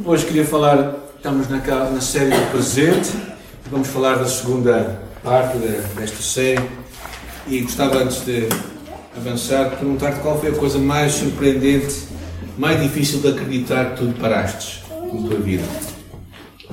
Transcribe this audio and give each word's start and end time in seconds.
Hoje 0.00 0.24
queria 0.24 0.44
falar, 0.46 0.94
estamos 1.16 1.48
na, 1.48 1.58
na 1.58 2.00
série 2.00 2.30
do 2.30 2.50
presente, 2.50 3.10
vamos 3.70 3.88
falar 3.88 4.16
da 4.16 4.26
segunda 4.26 5.00
parte 5.22 5.58
de, 5.58 5.68
desta 5.94 6.22
série 6.22 6.66
e 7.46 7.60
gostava 7.60 7.98
antes 7.98 8.24
de 8.24 8.48
avançar 9.14 9.68
de 9.68 9.76
perguntar-te 9.76 10.20
qual 10.20 10.40
foi 10.40 10.48
a 10.48 10.54
coisa 10.54 10.78
mais 10.78 11.12
surpreendente, 11.12 12.08
mais 12.56 12.80
difícil 12.80 13.20
de 13.20 13.28
acreditar 13.28 13.90
que 13.90 13.98
tu 13.98 14.18
paraste 14.18 14.82
na 14.90 15.28
tua 15.28 15.38
vida. 15.38 15.64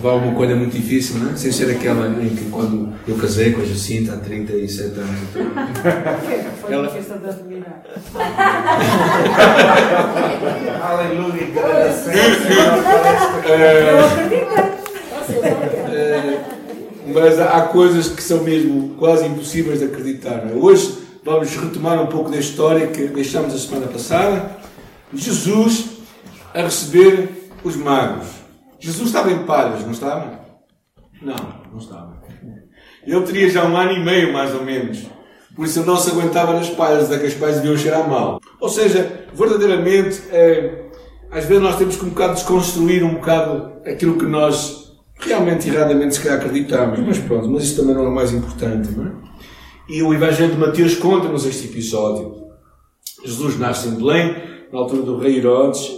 Houve 0.02 0.08
alguma 0.08 0.34
coisa 0.34 0.56
muito 0.56 0.72
difícil, 0.72 1.20
não 1.20 1.34
é? 1.34 1.36
Sem 1.36 1.52
ser 1.52 1.70
aquela 1.72 2.08
em 2.24 2.30
que 2.30 2.46
quando 2.50 2.94
eu 3.06 3.18
casei 3.18 3.52
com 3.52 3.60
a 3.60 3.66
Jacinta 3.66 4.14
há 4.14 4.18
37 4.18 4.98
anos. 4.98 5.20
Foi 6.62 6.74
Ela... 6.74 6.88
difícil 6.88 7.18
de 7.18 7.30
admirar. 7.30 7.84
Aleluia! 10.82 11.48
Mas 17.14 17.40
há 17.42 17.62
coisas 17.64 18.08
que 18.08 18.24
são 18.24 18.42
mesmo 18.42 18.96
quase 18.98 19.26
impossíveis 19.26 19.80
de 19.80 19.86
acreditar. 19.86 20.48
É? 20.50 20.54
Hoje 20.56 20.98
vamos 21.26 21.54
retomar 21.54 22.02
um 22.02 22.08
pouco 22.08 22.32
da 22.32 22.38
história 22.38 22.88
que 22.88 23.08
deixámos 23.08 23.54
a 23.54 23.58
semana 23.58 23.88
passada. 23.88 24.50
Jesus 25.14 25.88
a 26.54 26.62
receber 26.62 27.52
os 27.66 27.76
magos. 27.76 28.39
Jesus 28.80 29.08
estava 29.08 29.32
em 29.32 29.46
palhas, 29.46 29.84
não 29.84 29.92
estava? 29.92 30.40
Não, 31.22 31.36
não 31.72 31.78
estava. 31.78 32.20
Ele 33.06 33.22
teria 33.22 33.50
já 33.50 33.66
um 33.66 33.76
ano 33.76 33.92
e 33.92 34.00
meio, 34.00 34.32
mais 34.32 34.54
ou 34.54 34.64
menos. 34.64 35.06
Por 35.56 35.66
isso 35.66 35.80
ele 35.80 35.88
não 35.88 35.98
se 35.98 36.12
aguentava 36.12 36.54
nas 36.54 36.70
palhas, 36.70 37.12
é 37.12 37.20
que 37.20 37.26
as 37.26 37.34
palhas 37.34 37.58
deviam 37.58 37.78
cheirar 37.78 38.08
mal. 38.08 38.40
Ou 38.62 38.70
seja, 38.70 39.26
verdadeiramente, 39.34 40.22
é, 40.32 40.86
às 41.32 41.46
vezes 41.46 41.62
nós 41.62 41.78
temos 41.78 41.98
que 41.98 42.06
um 42.06 42.10
bocado 42.10 42.36
desconstruir 42.36 43.04
um 43.04 43.16
bocado 43.16 43.74
aquilo 43.86 44.18
que 44.18 44.26
nós 44.26 44.94
realmente 45.20 45.68
erradamente 45.68 46.16
se 46.16 46.22
calhar 46.22 46.40
acreditamos. 46.40 47.00
Mas 47.00 47.18
pronto, 47.18 47.50
mas 47.50 47.64
isso 47.64 47.82
também 47.82 47.96
não 47.96 48.06
é 48.06 48.08
o 48.08 48.16
mais 48.16 48.32
importante, 48.32 48.92
não 48.92 49.08
é? 49.08 49.12
E 49.90 50.04
o 50.04 50.14
Evangelho 50.14 50.52
de 50.52 50.58
Mateus 50.58 50.96
conta-nos 50.96 51.46
este 51.46 51.66
episódio. 51.66 52.48
Jesus 53.26 53.58
nasce 53.58 53.90
em 53.90 53.96
Belém, 53.96 54.36
na 54.72 54.80
altura 54.80 55.02
do 55.02 55.18
rei 55.18 55.38
Herodes, 55.38 55.92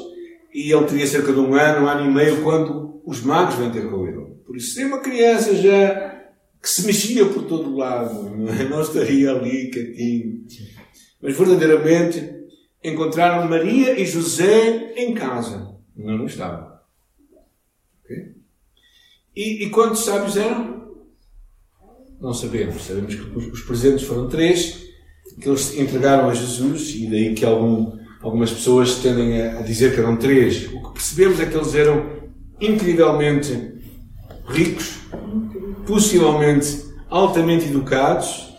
e 0.54 0.72
ele 0.72 0.86
teria 0.86 1.08
cerca 1.08 1.32
de 1.32 1.40
um 1.40 1.54
ano, 1.56 1.86
um 1.86 1.90
ano 1.90 2.10
e 2.10 2.14
meio, 2.14 2.44
quando 2.44 3.02
os 3.06 3.22
magos 3.22 3.56
vêm 3.56 3.72
ter 3.72 3.90
com 3.90 4.06
ele. 4.08 4.36
Por 4.46 4.56
isso, 4.56 4.76
tem 4.76 4.86
uma 4.86 5.00
criança 5.00 5.56
já 5.56 6.22
que 6.62 6.70
se 6.70 6.86
mexia 6.86 7.26
por 7.26 7.44
todo 7.46 7.76
lado, 7.76 8.30
não, 8.30 8.54
é? 8.54 8.64
não 8.70 8.82
estaria 8.82 9.32
ali 9.32 9.72
quietinho. 9.72 10.46
Mas 11.22 11.38
verdadeiramente 11.38 12.42
encontraram 12.84 13.50
Maria 13.50 14.00
e 14.00 14.06
José 14.06 14.94
em 14.96 15.14
casa. 15.14 15.76
Não, 15.96 16.18
não 16.18 16.26
estavam. 16.26 16.72
Okay? 18.04 18.36
E, 19.36 19.66
e 19.66 19.70
quantos 19.70 20.04
sábios 20.04 20.38
eram? 20.38 20.92
Não 22.20 22.34
sabemos. 22.34 22.84
Sabemos 22.84 23.16
que 23.16 23.22
os 23.38 23.62
presentes 23.62 24.06
foram 24.06 24.28
três, 24.28 24.84
que 25.40 25.50
eles 25.50 25.76
entregaram 25.78 26.30
a 26.30 26.34
Jesus, 26.34 26.94
e 26.96 27.10
daí 27.10 27.34
que 27.34 27.46
algum 27.46 28.00
Algumas 28.22 28.52
pessoas 28.52 28.95
tendem 28.95 29.41
a 29.41 29.61
dizer 29.61 29.94
que 29.94 30.00
eram 30.00 30.16
três. 30.16 30.67
O 30.73 30.83
que 30.83 30.94
percebemos 30.94 31.39
é 31.39 31.45
que 31.45 31.55
eles 31.55 31.73
eram 31.73 32.05
incrivelmente 32.59 33.73
ricos, 34.47 35.00
possivelmente 35.88 36.86
altamente 37.09 37.66
educados 37.66 38.52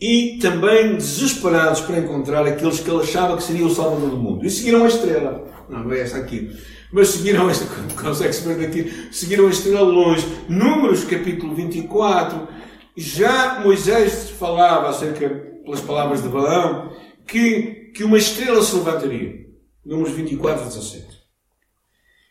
e 0.00 0.38
também 0.40 0.96
desesperados 0.96 1.82
para 1.82 1.98
encontrar 1.98 2.46
aqueles 2.46 2.80
que 2.80 2.90
ele 2.90 3.02
achava 3.02 3.36
que 3.36 3.42
seria 3.42 3.66
o 3.66 3.74
Salvador 3.74 4.10
do 4.10 4.16
mundo. 4.16 4.44
E 4.44 4.50
seguiram 4.50 4.84
a 4.84 4.88
estrela. 4.88 5.44
Não, 5.68 5.84
não 5.84 5.92
é 5.92 6.00
essa 6.00 6.18
aqui. 6.18 6.50
Mas 6.92 7.08
seguiram 7.08 7.50
esta, 7.50 7.66
consegue-se 8.00 8.46
ver 8.46 8.56
daqui, 8.56 9.08
seguiram 9.12 9.46
a 9.46 9.50
estrela 9.50 9.82
longe. 9.82 10.26
Números, 10.48 11.04
capítulo 11.04 11.54
24, 11.54 12.48
já 12.96 13.60
Moisés 13.60 14.30
falava 14.30 14.88
acerca, 14.88 15.28
pelas 15.64 15.80
palavras 15.80 16.22
de 16.22 16.28
Balaão, 16.28 16.90
que 17.26 17.83
que 17.94 18.02
uma 18.02 18.18
estrela 18.18 18.60
se 18.60 18.74
levantaria. 18.74 19.46
Números 19.86 20.12
24 20.14 20.62
a 20.62 20.66
17. 20.66 21.24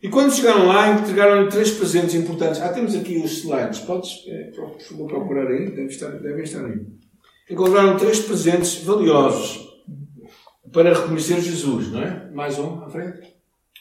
E 0.02 0.10
quando 0.10 0.34
chegaram 0.34 0.68
lá, 0.68 0.90
entregaram-lhe 0.90 1.50
três 1.50 1.72
presentes 1.72 2.14
importantes. 2.14 2.62
Ah, 2.62 2.70
temos 2.70 2.94
aqui 2.94 3.18
os 3.20 3.32
slides. 3.38 3.80
Podes, 3.80 4.26
é, 4.28 4.52
procurar 5.08 5.48
aí? 5.48 5.70
Devem 5.70 5.86
estar, 5.86 6.10
devem 6.10 6.44
estar 6.44 6.66
aí. 6.66 6.86
Encontraram 7.50 7.96
três 7.96 8.20
presentes 8.20 8.84
valiosos 8.84 9.66
para 10.74 10.94
reconhecer 10.94 11.40
Jesus, 11.40 11.90
não 11.90 12.02
é? 12.02 12.30
Mais 12.34 12.60
um 12.60 12.84
à 12.84 12.90
frente. 12.90 13.34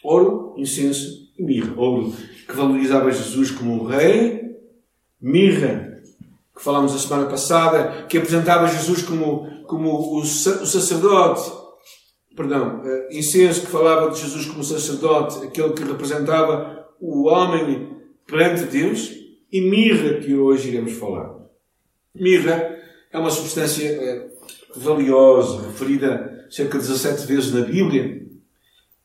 Ouro, 0.04 0.54
incenso 0.58 1.32
e 1.36 1.42
mirra. 1.42 1.74
Ouro, 1.76 2.12
que 2.46 2.54
valorizava 2.54 3.10
Jesus 3.10 3.50
como 3.50 3.84
rei. 3.84 4.42
Mirra, 5.20 6.00
que 6.54 6.62
falámos 6.62 6.94
a 6.94 6.98
semana 6.98 7.28
passada, 7.28 8.06
que 8.06 8.18
apresentava 8.18 8.68
Jesus 8.68 9.02
como, 9.02 9.64
como 9.64 9.88
o, 9.88 10.20
o 10.20 10.24
sacerdote 10.24 11.61
perdão, 12.36 12.80
uh, 12.80 13.16
incenso 13.16 13.62
que 13.62 13.66
falava 13.66 14.10
de 14.10 14.20
Jesus 14.20 14.46
como 14.46 14.64
sacerdote, 14.64 15.44
aquele 15.46 15.72
que 15.72 15.84
representava 15.84 16.88
o 17.00 17.26
homem 17.28 17.96
perante 18.26 18.64
Deus, 18.64 19.12
e 19.50 19.60
mirra, 19.60 20.14
que 20.14 20.34
hoje 20.34 20.68
iremos 20.68 20.92
falar. 20.92 21.34
Mirra 22.14 22.78
é 23.12 23.18
uma 23.18 23.30
substância 23.30 24.30
uh, 24.76 24.80
valiosa, 24.80 25.66
referida 25.66 26.46
cerca 26.50 26.78
de 26.78 26.86
17 26.86 27.26
vezes 27.26 27.52
na 27.52 27.62
Bíblia, 27.62 28.22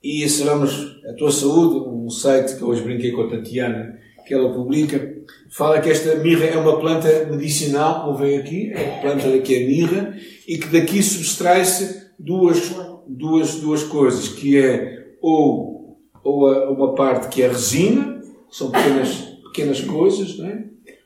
e 0.03 0.27
sabemos 0.29 1.01
a 1.09 1.13
tua 1.13 1.31
saúde, 1.31 1.89
um 1.89 2.09
site 2.09 2.55
que 2.55 2.63
hoje 2.63 2.81
brinquei 2.81 3.11
com 3.11 3.23
a 3.23 3.29
Tatiana, 3.29 3.99
que 4.25 4.33
ela 4.33 4.53
publica, 4.53 5.15
fala 5.49 5.79
que 5.79 5.89
esta 5.89 6.15
mirra 6.15 6.45
é 6.45 6.57
uma 6.57 6.79
planta 6.79 7.25
medicinal, 7.25 8.05
como 8.05 8.17
vem 8.17 8.37
aqui, 8.37 8.71
é 8.73 8.97
a 8.97 9.01
planta 9.01 9.39
que 9.39 9.55
é 9.55 9.65
mirra, 9.65 10.17
e 10.47 10.57
que 10.57 10.67
daqui 10.67 11.01
substrai-se 11.01 12.11
duas 12.19 12.71
duas, 13.09 13.55
duas 13.55 13.83
coisas, 13.83 14.29
que 14.29 14.57
é 14.57 15.15
ou, 15.21 15.97
ou 16.23 16.47
a, 16.47 16.69
uma 16.71 16.93
parte 16.93 17.29
que 17.29 17.41
é 17.41 17.47
resina, 17.47 18.21
são 18.49 18.71
pequenas, 18.71 19.15
pequenas 19.45 19.81
coisas, 19.81 20.37
não 20.37 20.47
é? 20.47 20.65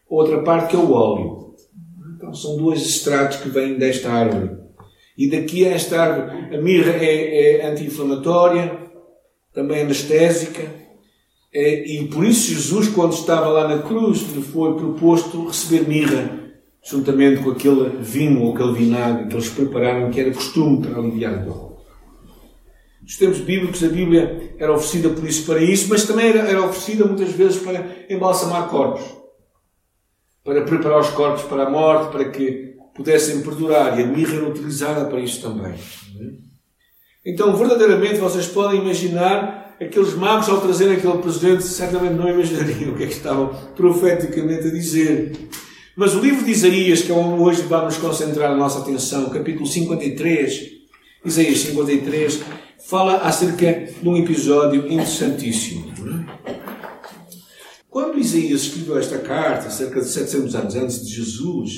outra 0.10 0.42
parte 0.44 0.72
que 0.72 0.76
é 0.76 0.80
o 0.80 0.92
óleo. 0.92 1.56
Então 2.16 2.34
são 2.34 2.58
dois 2.58 2.82
extratos 2.86 3.38
que 3.38 3.50
vêm 3.50 3.78
desta 3.78 4.12
árvore. 4.12 4.52
E 5.18 5.30
daqui 5.30 5.66
a 5.66 5.72
esta 5.72 6.02
árvore, 6.02 6.56
a 6.56 6.62
mirra 6.62 6.92
é, 6.94 7.62
é 7.62 7.72
anti-inflamatória, 7.72 8.80
também 9.54 9.82
anestésica, 9.82 10.82
é, 11.54 11.86
e 11.86 12.08
por 12.08 12.26
isso 12.26 12.54
Jesus, 12.54 12.88
quando 12.88 13.12
estava 13.12 13.48
lá 13.48 13.68
na 13.68 13.84
cruz, 13.84 14.22
lhe 14.34 14.42
foi 14.42 14.74
proposto 14.76 15.48
receber 15.48 15.88
mirra, 15.88 16.40
juntamente 16.84 17.44
com 17.44 17.52
aquele 17.52 17.90
vinho 18.00 18.44
ou 18.44 18.54
aquele 18.54 18.74
vinagre 18.74 19.28
que 19.28 19.34
eles 19.34 19.50
prepararam, 19.50 20.10
que 20.10 20.22
era 20.22 20.32
costume 20.32 20.82
para 20.82 20.98
aliviar 20.98 21.34
a 21.34 21.38
dor. 21.38 21.71
Nos 23.12 23.18
tempos 23.18 23.40
bíblicos, 23.40 23.84
a 23.84 23.90
Bíblia 23.90 24.54
era 24.58 24.72
oferecida 24.72 25.10
por 25.10 25.28
isso 25.28 25.46
para 25.46 25.62
isso, 25.62 25.90
mas 25.90 26.06
também 26.06 26.30
era, 26.30 26.48
era 26.48 26.62
oferecida 26.62 27.04
muitas 27.04 27.34
vezes 27.34 27.62
para 27.62 27.86
embalsamar 28.10 28.70
corpos, 28.70 29.04
para 30.46 30.62
preparar 30.62 31.02
os 31.02 31.10
corpos 31.10 31.44
para 31.44 31.64
a 31.64 31.70
morte, 31.70 32.10
para 32.10 32.30
que 32.30 32.74
pudessem 32.96 33.42
perdurar. 33.42 34.00
E 34.00 34.04
a 34.04 34.08
mirra 34.08 34.36
era 34.36 34.48
utilizada 34.48 35.04
para 35.10 35.20
isso 35.20 35.42
também. 35.42 35.74
Então, 37.26 37.54
verdadeiramente, 37.54 38.18
vocês 38.18 38.48
podem 38.48 38.80
imaginar 38.80 39.76
aqueles 39.82 40.14
magos, 40.14 40.48
ao 40.48 40.62
trazerem 40.62 40.96
aquele 40.96 41.18
presente, 41.18 41.64
certamente 41.64 42.14
não 42.14 42.30
imaginariam 42.30 42.94
o 42.94 42.96
que 42.96 43.04
é 43.04 43.08
que 43.08 43.14
estavam 43.14 43.50
profeticamente 43.76 44.70
a 44.70 44.72
dizer. 44.72 45.34
Mas 45.98 46.16
o 46.16 46.22
livro 46.22 46.46
de 46.46 46.52
Isaías, 46.52 47.02
que 47.02 47.12
é 47.12 47.14
onde 47.14 47.44
hoje 47.44 47.64
vamos 47.64 47.98
concentrar 47.98 48.52
a 48.52 48.56
nossa 48.56 48.80
atenção, 48.80 49.30
capítulo 49.30 49.68
53, 49.68 50.80
Isaías 51.26 51.60
53, 51.60 52.42
fala 52.92 53.20
acerca 53.20 53.86
de 54.02 54.10
um 54.10 54.18
episódio 54.18 54.86
interessantíssimo. 54.92 55.94
É? 56.46 56.60
Quando 57.90 58.20
Isaías 58.20 58.64
escreveu 58.64 59.00
esta 59.00 59.18
carta, 59.20 59.70
cerca 59.70 60.02
de 60.02 60.08
700 60.08 60.56
anos 60.56 60.76
antes 60.76 61.08
de 61.08 61.14
Jesus, 61.14 61.72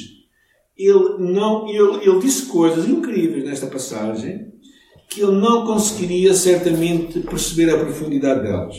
ele, 0.75 1.17
não, 1.19 1.69
ele, 1.69 2.09
ele 2.09 2.19
disse 2.19 2.47
coisas 2.47 2.89
incríveis 2.89 3.45
nesta 3.45 3.67
passagem 3.67 4.47
que 5.07 5.21
ele 5.21 5.33
não 5.33 5.67
conseguiria 5.67 6.33
certamente 6.33 7.19
perceber 7.19 7.69
a 7.69 7.77
profundidade 7.77 8.41
delas. 8.41 8.75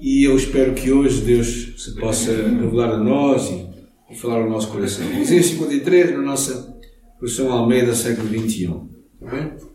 E 0.00 0.24
eu 0.24 0.34
espero 0.36 0.72
que 0.72 0.90
hoje 0.90 1.20
Deus 1.20 1.74
se 1.84 1.94
possa 1.96 2.32
revelar 2.32 2.92
a 2.92 2.96
nós 2.96 3.46
e, 4.10 4.16
falar 4.16 4.36
ao 4.36 4.48
nosso 4.48 4.68
coração. 4.68 5.04
Isaías 5.20 5.46
53, 5.46 6.12
na 6.12 6.22
nossa 6.22 6.74
versão 7.20 7.52
Almeida, 7.52 7.94
século 7.94 8.26
XXI. 8.26 8.68
Não 9.20 9.28
é? 9.28 9.67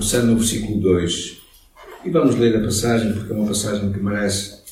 Começando 0.00 0.28
no 0.28 0.36
versículo 0.36 0.80
2. 0.80 1.42
E 2.06 2.10
vamos 2.10 2.34
ler 2.36 2.56
a 2.56 2.60
passagem, 2.60 3.12
porque 3.12 3.34
é 3.34 3.36
uma 3.36 3.48
passagem 3.48 3.92
que 3.92 4.00
merece 4.00 4.62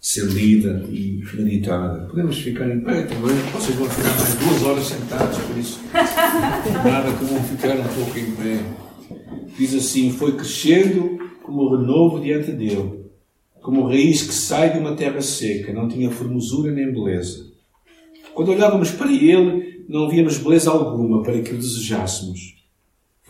ser 0.00 0.26
lida 0.26 0.84
e 0.88 1.20
meditada. 1.34 2.06
Podemos 2.06 2.38
ficar 2.38 2.70
em 2.70 2.80
pé 2.80 3.02
também, 3.02 3.34
vocês 3.52 3.76
vão 3.76 3.90
ficar 3.90 4.16
mais 4.16 4.34
duas 4.36 4.62
horas 4.62 4.84
sentados, 4.84 5.38
por 5.38 5.58
isso 5.58 5.80
nada 5.92 7.12
que 7.18 7.24
vão 7.24 7.42
ficar 7.42 7.74
um 7.74 7.94
pouco 7.94 8.16
em 8.16 8.30
pé. 8.36 8.60
Diz 9.58 9.74
assim: 9.74 10.12
Foi 10.12 10.36
crescendo 10.36 11.18
como 11.42 11.76
renovo 11.76 12.20
diante 12.20 12.52
dele, 12.52 13.06
como 13.60 13.88
raiz 13.88 14.22
que 14.22 14.32
sai 14.32 14.72
de 14.72 14.78
uma 14.78 14.94
terra 14.94 15.20
seca, 15.20 15.72
não 15.72 15.88
tinha 15.88 16.12
formosura 16.12 16.70
nem 16.70 16.92
beleza. 16.92 17.50
Quando 18.34 18.52
olhávamos 18.52 18.92
para 18.92 19.10
ele, 19.10 19.84
não 19.88 20.08
víamos 20.08 20.38
beleza 20.38 20.70
alguma 20.70 21.24
para 21.24 21.42
que 21.42 21.52
o 21.52 21.58
desejássemos. 21.58 22.59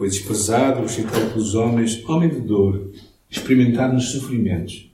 Foi 0.01 0.09
desprezado, 0.09 0.81
rejeitado 0.81 1.31
pelos 1.31 1.55
homens, 1.55 2.03
homem 2.09 2.31
de 2.31 2.41
dor, 2.41 2.91
experimentado 3.29 3.93
nos 3.93 4.09
sofrimentos. 4.13 4.91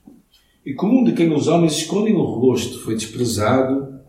E 0.65 0.75
comum 0.75 1.05
de 1.05 1.13
quem 1.13 1.33
os 1.33 1.47
homens 1.47 1.79
escondem 1.79 2.17
o 2.17 2.25
rosto, 2.25 2.81
foi 2.81 2.97
desprezado 2.97 4.01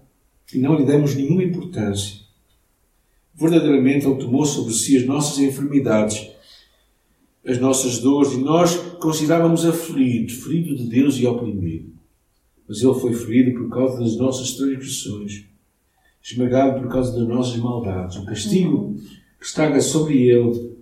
e 0.51 0.57
não 0.57 0.75
lhe 0.75 0.83
demos 0.83 1.13
nenhuma 1.13 1.43
importância. 1.43 2.21
Verdadeiramente, 3.35 4.07
Ele 4.07 4.15
tomou 4.15 4.43
sobre 4.43 4.73
si 4.73 4.97
as 4.97 5.05
nossas 5.05 5.37
enfermidades, 5.37 6.31
as 7.45 7.59
nossas 7.59 7.99
dores, 7.99 8.33
e 8.33 8.37
nós 8.37 8.75
considerávamos 8.99 9.65
aflito, 9.65 10.33
ferido 10.33 10.75
de 10.75 10.85
Deus 10.85 11.15
e 11.19 11.27
oprimido. 11.27 11.93
Mas 12.67 12.81
Ele 12.81 12.95
foi 12.95 13.13
ferido 13.13 13.59
por 13.59 13.69
causa 13.69 13.99
das 13.99 14.17
nossas 14.17 14.53
transgressões, 14.53 15.45
esmagado 16.23 16.81
por 16.81 16.91
causa 16.91 17.15
das 17.15 17.27
nossas 17.27 17.57
maldades. 17.57 18.17
O 18.17 18.25
castigo 18.25 18.95
que 19.39 19.45
está 19.45 19.79
sobre 19.79 20.23
Ele, 20.27 20.75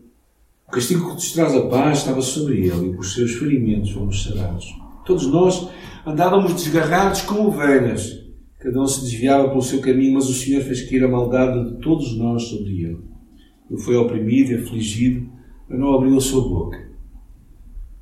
castigo 0.75 1.07
que 1.07 1.13
nos 1.13 1.31
traz 1.31 1.55
a 1.55 1.67
paz, 1.67 1.99
estava 1.99 2.21
sobre 2.21 2.67
Ele, 2.67 2.89
e 2.89 2.93
por 2.93 3.05
seus 3.05 3.31
ferimentos 3.33 3.91
fomos 3.91 4.23
sarados. 4.23 4.65
Todos 5.05 5.27
nós 5.27 5.69
andávamos 6.05 6.53
desgarrados 6.53 7.21
como 7.21 7.47
ovelhas 7.47 8.25
Cada 8.65 8.81
um 8.81 8.87
se 8.87 9.01
desviava 9.01 9.49
pelo 9.49 9.61
seu 9.61 9.79
caminho, 9.79 10.15
mas 10.15 10.27
o 10.27 10.33
Senhor 10.33 10.63
fez 10.63 10.89
cair 10.89 11.03
a 11.03 11.07
maldade 11.07 11.69
de 11.69 11.81
todos 11.81 12.17
nós 12.17 12.41
sobre 12.45 12.81
ele. 12.81 12.97
Ele 13.69 13.79
foi 13.79 13.95
oprimido 13.95 14.51
e 14.51 14.55
afligido, 14.55 15.29
mas 15.69 15.79
não 15.79 15.93
abriu 15.93 16.17
a 16.17 16.19
sua 16.19 16.41
boca. 16.41 16.83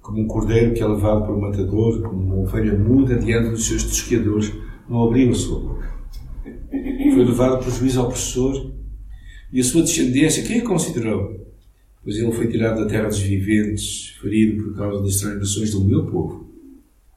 Como 0.02 0.22
um 0.22 0.26
cordeiro 0.26 0.74
que 0.74 0.82
é 0.82 0.88
levado 0.88 1.26
por 1.26 1.36
um 1.36 1.42
matador, 1.42 2.02
como 2.04 2.14
uma 2.14 2.36
ovelha 2.38 2.80
muda 2.80 3.18
diante 3.18 3.50
dos 3.50 3.68
seus 3.68 3.84
tosqueadores, 3.84 4.54
não 4.88 5.04
abriu 5.04 5.32
a 5.32 5.36
sua 5.36 5.60
boca. 5.60 5.94
Foi 7.14 7.26
levado 7.26 7.62
por 7.62 7.70
juízo 7.70 8.02
opressor 8.02 8.72
e 9.52 9.60
a 9.60 9.64
sua 9.66 9.82
descendência, 9.82 10.44
quem 10.44 10.62
a 10.62 10.66
considerou? 10.66 11.43
Pois 12.04 12.18
ele 12.18 12.32
foi 12.34 12.48
tirado 12.48 12.84
da 12.84 12.90
terra 12.90 13.08
dos 13.08 13.20
viventes, 13.20 14.10
ferido 14.22 14.64
por 14.64 14.76
causa 14.76 15.02
das 15.02 15.18
transgressões 15.18 15.72
do 15.72 15.86
meu 15.86 16.06
povo. 16.06 16.52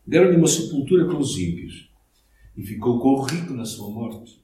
Deram-lhe 0.07 0.37
uma 0.37 0.47
sepultura 0.47 1.07
com 1.07 1.19
os 1.19 1.37
ímpios 1.37 1.91
e 2.57 2.63
ficou 2.63 3.01
com 3.01 3.09
o 3.15 3.23
rico 3.23 3.53
na 3.53 3.65
sua 3.65 3.91
morte. 3.91 4.41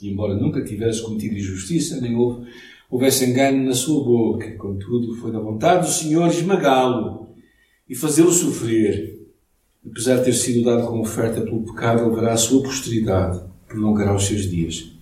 E 0.00 0.08
embora 0.08 0.36
nunca 0.36 0.64
tivesse 0.64 1.02
cometido 1.02 1.34
injustiça, 1.34 2.00
nem 2.00 2.14
houve, 2.14 2.48
houvesse 2.88 3.24
engano 3.24 3.64
na 3.64 3.74
sua 3.74 4.04
boca, 4.04 4.56
contudo 4.56 5.16
foi 5.16 5.32
da 5.32 5.40
vontade 5.40 5.86
do 5.86 5.92
Senhor 5.92 6.28
esmagá-lo 6.28 7.34
e 7.88 7.94
fazê-lo 7.96 8.30
sofrer. 8.30 9.18
Apesar 9.84 10.18
de 10.18 10.26
ter 10.26 10.32
sido 10.32 10.64
dado 10.64 10.86
como 10.86 11.02
oferta 11.02 11.40
pelo 11.40 11.64
pecado, 11.64 12.08
levará 12.08 12.34
a 12.34 12.36
sua 12.36 12.62
posteridade, 12.62 13.42
prolongará 13.66 14.14
os 14.14 14.26
seus 14.26 14.48
dias. 14.48 14.92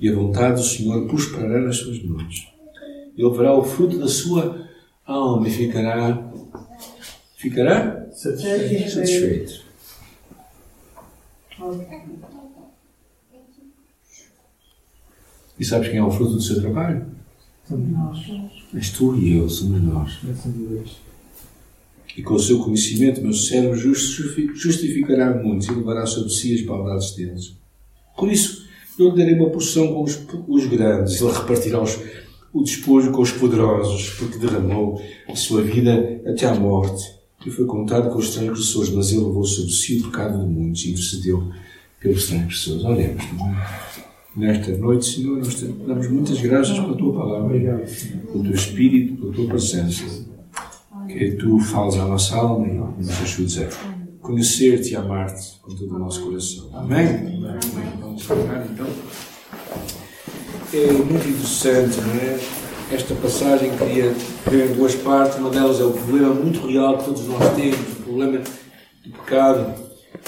E 0.00 0.08
a 0.08 0.14
vontade 0.14 0.60
do 0.60 0.66
Senhor 0.66 1.06
prosperará 1.06 1.60
nas 1.60 1.76
suas 1.76 2.02
mãos. 2.02 2.53
Ele 3.16 3.30
verá 3.30 3.54
o 3.56 3.64
fruto 3.64 3.98
da 3.98 4.08
sua 4.08 4.68
alma 5.04 5.46
e 5.46 5.50
ficará, 5.50 6.30
ficará 7.36 8.06
Satisfeito. 8.12 8.90
satisfeito. 8.90 9.64
E 15.58 15.64
sabes 15.64 15.88
quem 15.88 15.98
é 15.98 16.02
o 16.04 16.10
fruto 16.10 16.32
do 16.34 16.40
seu 16.42 16.60
trabalho? 16.60 17.06
És 18.74 18.90
tu 18.90 19.16
e 19.16 19.36
eu, 19.36 19.48
somos 19.48 19.80
nós. 19.82 20.18
E 22.16 22.22
com 22.22 22.34
o 22.34 22.38
seu 22.40 22.60
conhecimento, 22.62 23.20
meu 23.20 23.32
servo 23.32 23.74
justo 23.76 24.22
justificará 24.54 25.34
muitos 25.34 25.68
e 25.68 25.72
levará 25.72 26.06
sobre 26.06 26.30
si 26.30 26.54
as 26.54 26.62
maldades 26.64 27.12
deles. 27.12 27.54
Por 28.16 28.30
isso, 28.30 28.66
eu 28.98 29.10
lhe 29.10 29.16
darei 29.18 29.34
uma 29.34 29.50
porção 29.50 29.92
com 29.92 30.02
os, 30.04 30.20
os 30.46 30.66
grandes, 30.66 31.20
ele 31.20 31.32
repartirá 31.32 31.82
os, 31.82 31.98
o 32.54 32.62
despojo 32.62 33.10
com 33.10 33.20
os 33.20 33.32
poderosos, 33.32 34.10
porque 34.10 34.38
derramou 34.38 35.02
a 35.28 35.34
sua 35.34 35.60
vida 35.60 36.22
até 36.24 36.46
à 36.46 36.54
morte. 36.54 37.12
E 37.44 37.50
foi 37.50 37.66
contado 37.66 38.10
com 38.10 38.18
os 38.18 38.30
transgressores, 38.30 38.90
mas 38.90 39.10
ele 39.10 39.24
levou 39.24 39.44
sobre 39.44 39.72
si 39.72 39.98
o 39.98 40.04
pecado 40.04 40.38
de 40.38 40.46
muitos 40.46 40.84
e 40.84 40.92
intercedeu 40.92 41.50
pelos 42.00 42.26
transgressores. 42.28 42.84
Oremos. 42.84 43.24
Nesta 44.36 44.76
noite, 44.78 45.04
Senhor, 45.04 45.38
nós 45.38 45.54
te 45.54 45.64
damos 45.64 46.08
muitas 46.08 46.40
graças 46.40 46.78
pela 46.78 46.96
tua 46.96 47.12
palavra, 47.12 47.84
pelo 48.32 48.42
teu 48.44 48.52
Espírito, 48.52 49.16
pela 49.16 49.32
tua 49.32 49.46
presença. 49.48 50.24
Que 51.08 51.32
tu 51.32 51.58
fales 51.58 51.96
à 51.96 52.06
nossa 52.06 52.36
alma 52.36 52.66
e 52.66 53.02
nos 53.02 53.10
ajudes 53.20 53.58
a 53.58 53.68
conhecer-te 54.22 54.92
e 54.92 54.96
amar-te 54.96 55.60
com 55.60 55.74
todo 55.74 55.96
o 55.96 55.98
nosso 55.98 56.24
coração. 56.24 56.70
Amém? 56.72 57.06
Amém. 57.06 57.58
Vamos 58.00 58.22
ficar 58.22 58.66
então. 58.72 58.86
É 60.76 60.92
muito 60.92 61.28
interessante, 61.28 62.00
não 62.00 62.14
é? 62.16 62.36
Esta 62.90 63.14
passagem 63.14 63.70
queria 63.76 64.12
ter 64.50 64.70
em 64.70 64.74
duas 64.74 64.92
partes. 64.96 65.38
Uma 65.38 65.48
delas 65.48 65.80
é 65.80 65.84
o 65.84 65.92
problema 65.92 66.34
muito 66.34 66.66
real 66.66 66.98
que 66.98 67.04
todos 67.04 67.28
nós 67.28 67.54
temos, 67.54 67.78
o 67.78 68.02
problema 68.02 68.42
do 69.04 69.10
pecado. 69.12 69.72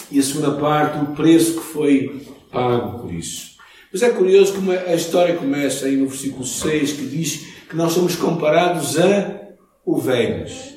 E 0.09 0.21
a 0.21 0.23
segunda 0.23 0.53
parte, 0.53 1.05
o 1.05 1.17
preço 1.17 1.55
que 1.55 1.65
foi 1.65 2.23
pago 2.53 3.01
por 3.01 3.13
isso. 3.13 3.57
Mas 3.93 4.03
é 4.03 4.11
curioso 4.11 4.53
como 4.53 4.71
a 4.71 4.95
história 4.95 5.35
começa 5.35 5.87
aí 5.87 5.97
no 5.97 6.07
versículo 6.07 6.47
6, 6.47 6.93
que 6.93 7.07
diz 7.07 7.47
que 7.69 7.75
nós 7.75 7.93
somos 7.93 8.15
comparados 8.15 8.97
a 9.01 9.49
ovelhas. 9.85 10.77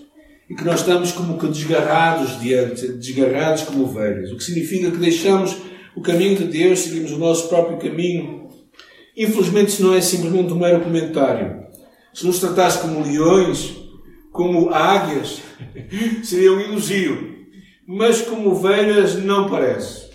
E 0.49 0.55
que 0.55 0.63
nós 0.63 0.79
estamos 0.79 1.11
como 1.11 1.37
que 1.37 1.45
desgarrados 1.45 2.39
diante, 2.39 2.87
desgarrados 2.93 3.61
como 3.61 3.83
ovelhas. 3.83 4.31
O 4.31 4.37
que 4.37 4.43
significa 4.43 4.89
que 4.89 4.97
deixamos 4.97 5.55
o 5.95 6.01
caminho 6.01 6.35
de 6.35 6.45
Deus, 6.45 6.79
seguimos 6.79 7.11
o 7.11 7.19
nosso 7.19 7.47
próprio 7.49 7.77
caminho. 7.77 8.38
Infelizmente, 9.15 9.69
isso 9.69 9.83
não 9.83 9.93
é 9.93 10.01
simplesmente 10.01 10.53
um 10.53 10.57
mero 10.57 10.81
comentário. 10.81 11.63
Se 12.13 12.25
nos 12.25 12.39
tratasse 12.39 12.79
como 12.79 13.03
leões, 13.03 13.75
como 14.31 14.69
águias, 14.69 15.41
seria 16.23 16.51
um 16.51 16.59
elogio. 16.59 17.37
Mas 17.87 18.21
como 18.21 18.51
ovelhas, 18.51 19.15
não 19.15 19.49
parece. 19.49 20.09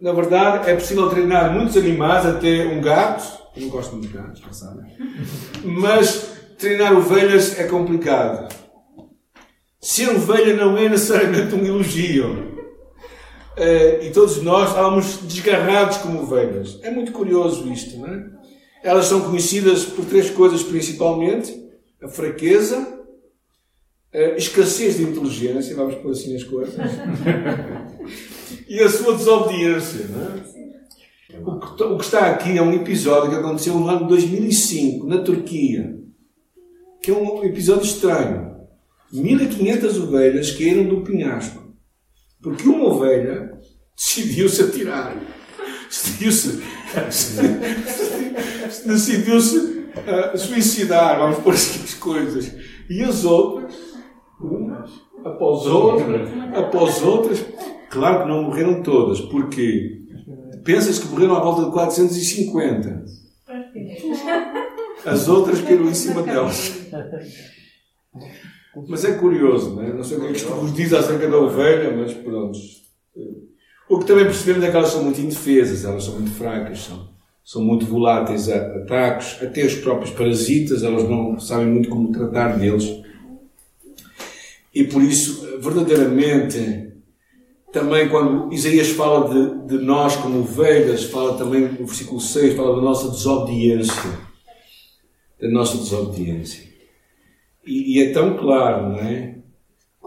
Na 0.00 0.12
verdade, 0.12 0.70
é 0.70 0.74
possível 0.74 1.08
treinar 1.08 1.52
muitos 1.52 1.76
animais, 1.76 2.24
até 2.24 2.66
um 2.66 2.80
gato. 2.80 3.38
Eu 3.56 3.62
não 3.62 3.68
gosto 3.68 3.92
muito 3.96 4.08
de 4.08 4.14
gatos, 4.14 4.40
já. 4.40 4.76
Mas 5.64 6.30
treinar 6.56 6.96
ovelhas 6.96 7.58
é 7.58 7.64
complicado. 7.64 8.54
Ser 9.80 10.10
ovelha 10.10 10.54
não 10.54 10.76
é 10.76 10.88
necessariamente 10.88 11.54
um 11.54 11.64
elogio. 11.64 12.57
Uh, 13.58 14.04
e 14.04 14.10
todos 14.10 14.40
nós 14.40 14.68
estávamos 14.68 15.16
desgarrados 15.22 15.96
como 15.96 16.22
ovelhas. 16.22 16.78
É 16.82 16.90
muito 16.92 17.10
curioso 17.10 17.70
isto, 17.72 17.98
não 17.98 18.06
é? 18.06 18.30
Elas 18.84 19.06
são 19.06 19.20
conhecidas 19.20 19.84
por 19.84 20.04
três 20.04 20.30
coisas 20.30 20.62
principalmente: 20.62 21.60
a 22.00 22.06
fraqueza, 22.06 23.00
a 24.14 24.36
escassez 24.36 24.98
de 24.98 25.02
inteligência, 25.02 25.74
vamos 25.74 25.96
pôr 25.96 26.12
assim 26.12 26.36
as 26.36 26.44
coisas, 26.44 26.76
e 28.68 28.78
a 28.80 28.88
sua 28.88 29.16
desobediência. 29.16 30.06
Não 30.06 30.22
é? 30.22 30.58
o, 31.44 31.96
que, 31.98 32.04
está 32.04 32.30
aqui 32.30 32.56
é 32.56 32.62
um 32.62 32.72
episódio 32.72 33.30
que 33.30 33.36
aconteceu 33.36 33.74
no 33.74 33.88
ano 33.88 34.00
de 34.00 34.08
2005, 34.08 35.06
na 35.06 35.18
Turquia, 35.18 35.98
que 37.02 37.10
é 37.10 37.14
um 37.14 37.44
episódio 37.44 37.84
estranho. 37.84 38.56
1500 39.12 39.98
ovelhas 39.98 40.50
caíram 40.52 40.84
do 40.84 41.02
penhasco. 41.02 41.74
Porque 42.40 42.68
uma 42.68 42.84
ovelha 42.84 43.47
decidiu-se 43.98 44.62
atirar. 44.62 45.16
Decidiu-se. 45.88 46.62
Decidiu-se 48.86 49.56
uh, 49.58 50.38
suicidar, 50.38 51.18
vamos 51.18 51.38
pôr 51.40 51.54
assim 51.54 51.82
as 51.82 51.94
coisas. 51.94 52.54
E 52.88 53.02
as 53.02 53.24
outras, 53.24 53.74
umas 54.40 54.90
após 55.24 55.66
outras, 55.66 56.28
após 56.54 57.02
outras, 57.02 57.44
claro 57.90 58.22
que 58.22 58.28
não 58.28 58.44
morreram 58.44 58.82
todas, 58.82 59.20
porque 59.20 60.02
pensas 60.64 60.98
que 60.98 61.08
morreram 61.08 61.36
à 61.36 61.40
volta 61.40 61.64
de 61.64 61.72
450. 61.72 63.04
As 65.04 65.28
outras 65.28 65.60
caíram 65.60 65.88
em 65.88 65.94
cima 65.94 66.22
delas. 66.22 66.76
Mas 68.88 69.04
é 69.04 69.14
curioso, 69.14 69.74
não 69.74 69.82
é? 69.82 69.92
Não 69.92 70.04
sei 70.04 70.18
o 70.18 70.20
que 70.20 70.26
é 70.26 70.30
que 70.30 70.36
isto 70.36 70.50
vos 70.50 70.72
diz 70.72 70.92
acerca 70.92 71.28
da 71.28 71.38
ovelha, 71.38 71.96
mas 71.96 72.12
pronto. 72.14 72.58
O 73.88 73.98
que 73.98 74.06
também 74.06 74.24
percebemos 74.24 74.64
é 74.64 74.70
que 74.70 74.76
elas 74.76 74.90
são 74.90 75.02
muito 75.02 75.20
indefesas, 75.20 75.84
elas 75.84 76.04
são 76.04 76.14
muito 76.14 76.30
fracas, 76.30 76.80
são, 76.80 77.08
são 77.42 77.62
muito 77.62 77.86
voláteis 77.86 78.48
a 78.48 78.56
ataques, 78.56 79.42
até 79.42 79.64
os 79.64 79.76
próprios 79.76 80.10
parasitas, 80.10 80.82
elas 80.82 81.08
não 81.08 81.40
sabem 81.40 81.66
muito 81.66 81.88
como 81.88 82.12
tratar 82.12 82.58
deles. 82.58 83.02
E 84.74 84.84
por 84.84 85.02
isso, 85.02 85.58
verdadeiramente, 85.58 86.92
também 87.72 88.08
quando 88.08 88.52
Isaías 88.52 88.90
fala 88.90 89.28
de, 89.28 89.66
de 89.66 89.84
nós 89.84 90.16
como 90.16 90.40
ovelhas, 90.40 91.04
fala 91.04 91.38
também 91.38 91.62
no 91.62 91.86
versículo 91.86 92.20
6, 92.20 92.54
fala 92.54 92.76
da 92.76 92.82
nossa 92.82 93.08
desobediência. 93.10 94.28
Da 95.40 95.48
nossa 95.48 95.78
desobediência. 95.78 96.68
E, 97.66 97.96
e, 97.96 98.02
é 98.02 98.12
tão 98.12 98.36
claro, 98.36 98.90
não 98.90 98.98
é? 98.98 99.38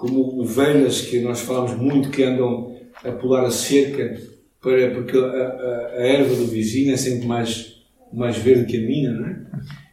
como 0.02 0.42
ovelhas 0.42 1.02
que 1.02 1.20
nós 1.20 1.42
falamos 1.42 1.76
muito 1.76 2.10
que 2.10 2.24
andam 2.24 2.71
a 3.04 3.12
pular 3.12 3.46
a 3.46 3.52
cerca 3.52 4.20
para, 4.62 4.92
porque 4.92 5.18
a, 5.18 5.22
a, 5.22 5.88
a 5.98 6.08
erva 6.08 6.36
do 6.36 6.46
vizinho 6.46 6.94
é 6.94 6.98
sempre 6.98 7.28
mais, 7.28 7.82
mais 8.14 8.38
verde 8.38 8.66
que 8.66 8.78
a 8.78 8.82
minha, 8.82 9.12
não 9.12 9.26
é? 9.26 9.42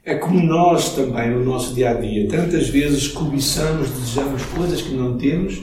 É 0.04 0.14
como 0.14 0.42
nós 0.42 0.94
também 0.94 1.30
no 1.30 1.44
nosso 1.44 1.74
dia 1.74 1.90
a 1.90 1.94
dia, 1.94 2.28
tantas 2.28 2.68
vezes 2.68 3.08
cobiçamos, 3.08 3.90
desejamos 3.90 4.42
coisas 4.44 4.80
que 4.80 4.94
não 4.94 5.18
temos, 5.18 5.62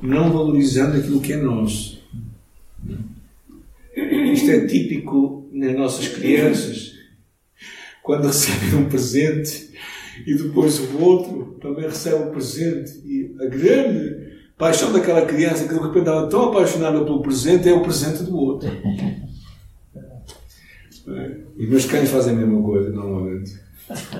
não 0.00 0.32
valorizando 0.32 0.96
aquilo 0.96 1.20
que 1.20 1.34
é 1.34 1.36
nosso. 1.36 2.02
Isto 3.94 4.50
é 4.50 4.66
típico 4.66 5.46
nas 5.52 5.74
nossas 5.76 6.08
crianças, 6.08 6.92
quando 8.02 8.26
recebem 8.26 8.80
um 8.80 8.88
presente 8.88 9.70
e 10.26 10.34
depois 10.34 10.78
o 10.78 10.98
outro 10.98 11.58
também 11.60 11.84
recebe 11.84 12.24
um 12.24 12.30
presente. 12.30 12.92
E 13.04 13.34
a 13.40 13.46
grande 13.46 14.21
paixão 14.62 14.92
daquela 14.92 15.22
criança, 15.22 15.66
que 15.66 15.74
de 15.74 15.80
repente 15.80 15.98
estava 15.98 16.28
tão 16.28 16.50
apaixonada 16.50 17.04
pelo 17.04 17.20
presente, 17.20 17.68
é 17.68 17.72
o 17.72 17.82
presente 17.82 18.22
do 18.22 18.38
outro. 18.38 18.70
E 21.56 21.66
meus 21.66 21.84
cães 21.84 22.08
fazem 22.08 22.32
a 22.32 22.36
mesma 22.36 22.62
coisa, 22.62 22.90
normalmente. 22.90 23.50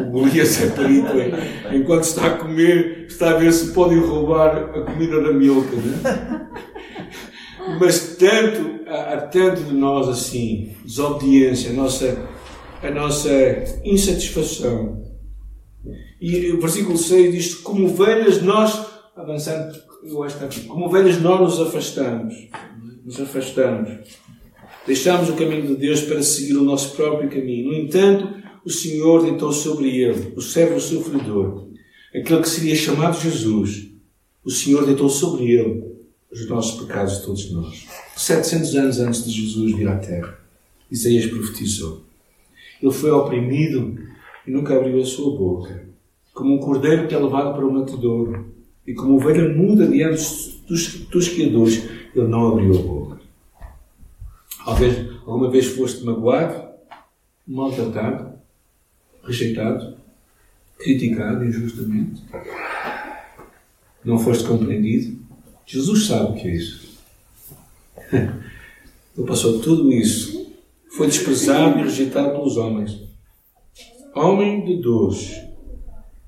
O 0.01 0.11
Golias 0.11 0.61
é 0.61 0.67
perito, 0.71 1.13
é, 1.13 1.77
enquanto 1.77 2.03
está 2.03 2.27
a 2.27 2.37
comer, 2.39 3.07
está 3.07 3.31
a 3.31 3.35
ver 3.35 3.53
se 3.53 3.73
podem 3.73 4.01
roubar 4.01 4.57
a 4.57 4.83
comida 4.83 5.23
da 5.23 5.33
milka, 5.33 5.77
né? 5.77 6.51
Mas 7.81 8.17
tanto, 8.17 8.81
há, 8.89 9.17
tanto 9.19 9.63
de 9.63 9.75
nós 9.75 10.09
assim, 10.09 10.75
desobediência, 10.85 11.71
a 11.71 11.75
nossa, 11.75 12.29
a 12.83 12.91
nossa 12.91 13.31
insatisfação. 13.85 15.05
E 16.21 16.51
o 16.51 16.61
versículo 16.61 16.99
6 16.99 17.33
diz: 17.33 17.55
Como 17.55 17.87
ovelhas 17.87 18.43
nós, 18.43 18.87
avançando, 19.17 19.73
eu 20.03 20.23
acho 20.23 20.49
que 20.49 20.61
como 20.63 20.87
ovelhas 20.87 21.21
nós 21.21 21.41
nos 21.41 21.61
afastamos. 21.61 22.49
Nos 23.05 23.21
afastamos. 23.21 23.91
Deixamos 24.87 25.29
o 25.29 25.35
caminho 25.35 25.67
de 25.69 25.77
Deus 25.77 26.03
para 26.03 26.23
seguir 26.23 26.57
o 26.57 26.65
nosso 26.65 26.97
próprio 26.97 27.31
caminho. 27.31 27.69
No 27.69 27.75
entanto, 27.75 28.43
o 28.65 28.71
Senhor 28.71 29.23
deitou 29.23 29.53
sobre 29.53 29.97
ele, 29.97 30.33
o 30.37 30.41
servo 30.41 30.81
sofredor, 30.81 31.69
aquele 32.15 32.43
que 32.43 32.49
seria 32.49 32.75
chamado 32.75 33.21
Jesus. 33.21 33.89
O 34.45 34.51
Senhor 34.51 34.85
deitou 34.85 35.09
sobre 35.09 35.51
ele 35.51 35.85
os 36.31 36.49
nossos 36.49 36.81
pecados 36.81 37.19
todos 37.19 37.51
nós. 37.53 37.87
700 38.17 38.75
anos 38.75 39.01
antes 39.01 39.25
de 39.25 39.31
Jesus 39.31 39.77
vir 39.77 39.89
à 39.89 39.97
Terra, 39.97 40.39
Isaías 40.91 41.27
profetizou. 41.27 42.03
Ele 42.83 42.93
foi 42.93 43.11
oprimido 43.11 43.99
e 44.47 44.51
nunca 44.51 44.77
abriu 44.77 45.01
a 45.01 45.05
sua 45.05 45.37
boca, 45.37 45.87
como 46.35 46.55
um 46.55 46.59
cordeiro 46.59 47.07
que 47.07 47.15
é 47.15 47.19
levado 47.19 47.55
para 47.55 47.67
o 47.67 47.73
matadouro, 47.73 48.53
e 48.87 48.95
como 48.95 49.15
ovelha 49.15 49.49
muda 49.49 49.87
diante 49.87 50.61
dos 50.67 51.07
tosquiadores, 51.07 51.89
ele 52.15 52.29
não 52.29 52.49
abriu 52.49 52.79
a 52.79 52.83
boca. 52.83 53.21
Talvez 54.65 55.11
alguma 55.27 55.51
vez 55.51 55.67
foste 55.67 56.05
magoado, 56.05 56.69
maltratado, 57.47 58.39
rejeitado, 59.25 59.97
criticado 60.79 61.45
injustamente, 61.45 62.23
não 64.05 64.19
foste 64.19 64.45
compreendido. 64.45 65.21
Jesus 65.65 66.07
sabe 66.07 66.33
o 66.33 66.35
que 66.35 66.49
é 66.49 66.55
isso. 66.55 66.99
Ele 69.17 69.27
passou 69.27 69.61
tudo 69.61 69.93
isso. 69.93 70.51
Foi 70.97 71.07
desprezado 71.07 71.79
e 71.79 71.83
rejeitado 71.85 72.33
pelos 72.33 72.57
homens. 72.57 73.01
Homem 74.15 74.65
de 74.65 74.77
dores, 74.83 75.35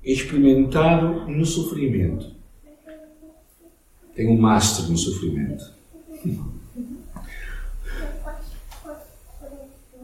experimentado 0.03 1.29
no 1.29 1.45
sofrimento. 1.45 2.34
Tem 4.15 4.27
um 4.27 4.37
master 4.37 4.89
no 4.89 4.97
sofrimento. 4.97 5.63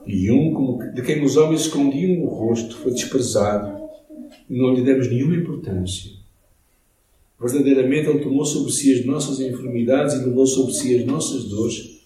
E 0.06 0.30
um 0.30 0.53
como 0.53 0.94
de 0.94 1.01
quem 1.01 1.24
os 1.24 1.38
homens 1.38 1.62
escondiam 1.62 2.24
o 2.24 2.27
rosto 2.27 2.75
foi 2.77 2.91
desprezado 2.91 3.82
e 4.50 4.58
não 4.58 4.74
lhe 4.74 4.84
demos 4.84 5.08
nenhuma 5.08 5.36
importância. 5.36 6.12
Verdadeiramente 7.39 8.10
Ele 8.10 8.20
tomou 8.20 8.46
sobre 8.46 8.72
si 8.72 8.94
as 8.94 9.06
nossas 9.06 9.39
enfermidades 9.39 10.15
e 10.15 10.25
levou 10.25 10.46
sobre 10.46 10.74
si 10.74 10.98
as 10.98 11.06
nossas 11.06 11.46
dores 11.46 12.01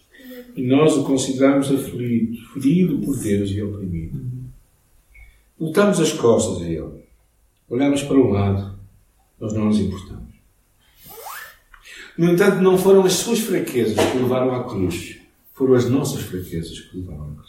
e 0.56 0.62
nós 0.62 0.96
o 0.96 1.04
consideramos 1.04 1.72
aflido, 1.72 2.38
ferido 2.54 3.00
por 3.00 3.18
Deus 3.18 3.50
e 3.50 3.62
oprimido. 3.62 4.22
Voltamos 5.60 6.00
as 6.00 6.14
costas 6.14 6.62
a 6.62 6.70
Ele. 6.70 7.04
Olhamos 7.68 8.04
para 8.04 8.18
o 8.18 8.30
lado, 8.30 8.78
nós 9.40 9.54
não 9.54 9.66
nos 9.66 9.80
importamos. 9.80 10.35
No 12.18 12.32
entanto, 12.32 12.62
não 12.62 12.78
foram 12.78 13.04
as 13.04 13.14
suas 13.14 13.40
fraquezas 13.40 13.96
que 13.96 14.18
o 14.18 14.22
levaram 14.22 14.56
à 14.56 14.64
cruz, 14.64 15.18
foram 15.54 15.74
as 15.74 15.90
nossas 15.90 16.22
fraquezas 16.22 16.80
que 16.80 16.98
o 16.98 17.02
levaram 17.02 17.32
à 17.32 17.36
cruz. 17.36 17.46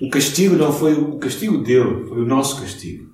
O 0.00 0.10
castigo 0.10 0.56
não 0.56 0.72
foi 0.72 0.94
o 0.94 1.18
castigo 1.18 1.58
dele, 1.58 2.06
foi 2.08 2.20
o 2.20 2.26
nosso 2.26 2.60
castigo. 2.60 3.12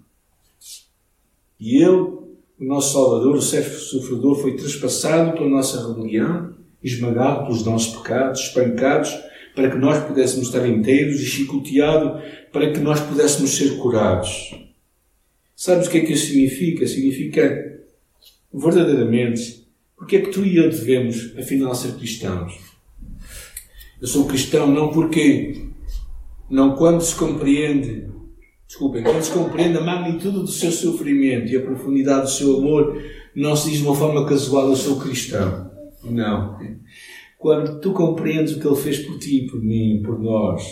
E 1.60 1.82
ele, 1.82 1.90
o 1.90 2.24
nosso 2.60 2.94
Salvador, 2.94 3.36
o 3.36 3.42
servo 3.42 3.78
sofredor, 3.78 4.36
foi 4.36 4.56
traspassado 4.56 5.32
pela 5.32 5.50
nossa 5.50 5.86
rebelião, 5.86 6.54
esmagado 6.82 7.44
pelos 7.44 7.64
nossos 7.64 7.96
pecados, 7.96 8.40
espancados 8.40 9.10
para 9.54 9.70
que 9.70 9.76
nós 9.76 10.02
pudéssemos 10.04 10.46
estar 10.46 10.66
inteiros 10.66 11.20
e 11.20 11.26
chicoteado 11.26 12.22
para 12.52 12.72
que 12.72 12.78
nós 12.78 13.00
pudéssemos 13.00 13.50
ser 13.50 13.76
curados. 13.76 14.54
Sabes 15.56 15.88
o 15.88 15.90
que 15.90 15.98
é 15.98 16.00
que 16.02 16.12
isso 16.12 16.28
significa? 16.28 16.86
Significa 16.86 17.67
verdadeiramente 18.52 19.68
porque 19.98 20.16
é 20.16 20.20
que 20.20 20.30
tu 20.30 20.46
e 20.46 20.56
eu 20.56 20.70
devemos, 20.70 21.36
afinal, 21.36 21.74
ser 21.74 21.92
cristãos. 21.94 22.56
Eu 24.00 24.06
sou 24.06 24.26
cristão 24.26 24.68
não 24.68 24.90
porque 24.90 25.66
não 26.48 26.76
quando 26.76 27.00
se 27.00 27.16
compreende, 27.16 28.06
desculpem, 28.66 29.02
quando 29.02 29.22
se 29.22 29.32
compreende 29.32 29.76
a 29.76 29.82
magnitude 29.82 30.38
do 30.38 30.46
seu 30.46 30.70
sofrimento 30.70 31.50
e 31.50 31.56
a 31.56 31.62
profundidade 31.62 32.22
do 32.22 32.30
seu 32.30 32.58
amor, 32.58 33.02
não 33.34 33.56
se 33.56 33.70
diz 33.70 33.80
de 33.80 33.86
uma 33.86 33.94
forma 33.94 34.24
casual, 34.24 34.68
eu 34.68 34.76
sou 34.76 35.00
cristão. 35.00 35.68
Não. 36.04 36.56
Quando 37.36 37.80
tu 37.80 37.92
compreendes 37.92 38.54
o 38.54 38.60
que 38.60 38.68
ele 38.68 38.76
fez 38.76 39.00
por 39.00 39.18
ti, 39.18 39.48
por 39.50 39.60
mim, 39.60 40.00
por 40.04 40.18
nós, 40.18 40.62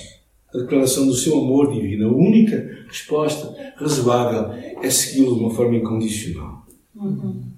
a 0.54 0.59
declaração 0.59 1.04
do 1.04 1.14
seu 1.14 1.38
amor 1.38 1.73
divino, 1.73 2.09
a 2.09 2.12
única 2.12 2.87
resposta 2.87 3.54
razoável 3.76 4.52
é 4.80 4.88
segui-lo 4.88 5.35
de 5.35 5.40
uma 5.40 5.50
forma 5.50 5.76
incondicional. 5.76 6.64
Uhum. 6.95 7.56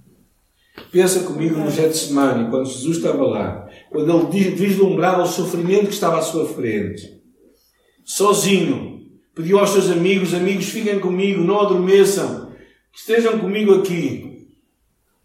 Pensa 0.90 1.21
comigo 1.21 1.57
no 1.57 1.71
Getsemane, 1.71 2.50
quando 2.50 2.66
Jesus 2.66 2.97
estava 2.97 3.26
lá, 3.26 3.68
quando 3.90 4.35
ele 4.35 4.50
vislumbrava 4.50 5.23
o 5.23 5.26
sofrimento 5.26 5.87
que 5.87 5.95
estava 5.95 6.18
à 6.18 6.23
sua 6.23 6.47
frente 6.47 7.18
sozinho. 8.09 9.07
Pediu 9.35 9.59
aos 9.59 9.71
seus 9.71 9.90
amigos: 9.90 10.33
Amigos, 10.33 10.71
fiquem 10.71 10.99
comigo, 10.99 11.45
não 11.45 11.61
adormeçam, 11.61 12.50
estejam 12.92 13.38
comigo 13.38 13.75
aqui. 13.75 14.49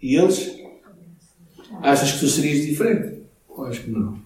E 0.01 0.17
eles? 0.17 0.62
Achas 1.82 2.12
que 2.12 2.20
tu 2.20 2.27
serias 2.27 2.65
diferente? 2.65 3.24
Eu 3.50 3.63
acho 3.65 3.84
que 3.84 3.89
não. 3.89 4.22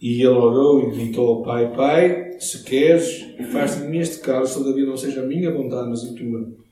E 0.00 0.20
ele 0.20 0.26
orou 0.26 0.82
e 0.82 0.96
gritou 0.96 1.28
ao 1.28 1.42
Pai: 1.42 1.74
Pai, 1.74 2.40
se 2.40 2.64
queres, 2.64 3.24
faz 3.52 3.76
de 3.76 3.86
mim 3.86 3.98
este 3.98 4.18
cálice, 4.18 4.54
todavia 4.54 4.84
não 4.84 4.96
seja 4.96 5.22
a 5.22 5.26
minha 5.26 5.50
vontade, 5.50 5.88
mas 5.88 6.04
a 6.04 6.12
tua. 6.12 6.63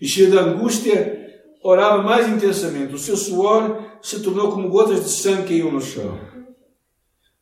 E 0.00 0.06
cheio 0.06 0.30
de 0.30 0.38
angústia, 0.38 1.42
orava 1.62 2.02
mais 2.02 2.28
intensamente. 2.28 2.94
O 2.94 2.98
seu 2.98 3.16
suor 3.16 3.98
se 4.02 4.20
tornou 4.20 4.52
como 4.52 4.68
gotas 4.68 5.04
de 5.04 5.10
sangue 5.10 5.48
que 5.48 5.54
iam 5.54 5.72
no 5.72 5.80
chão 5.80 6.18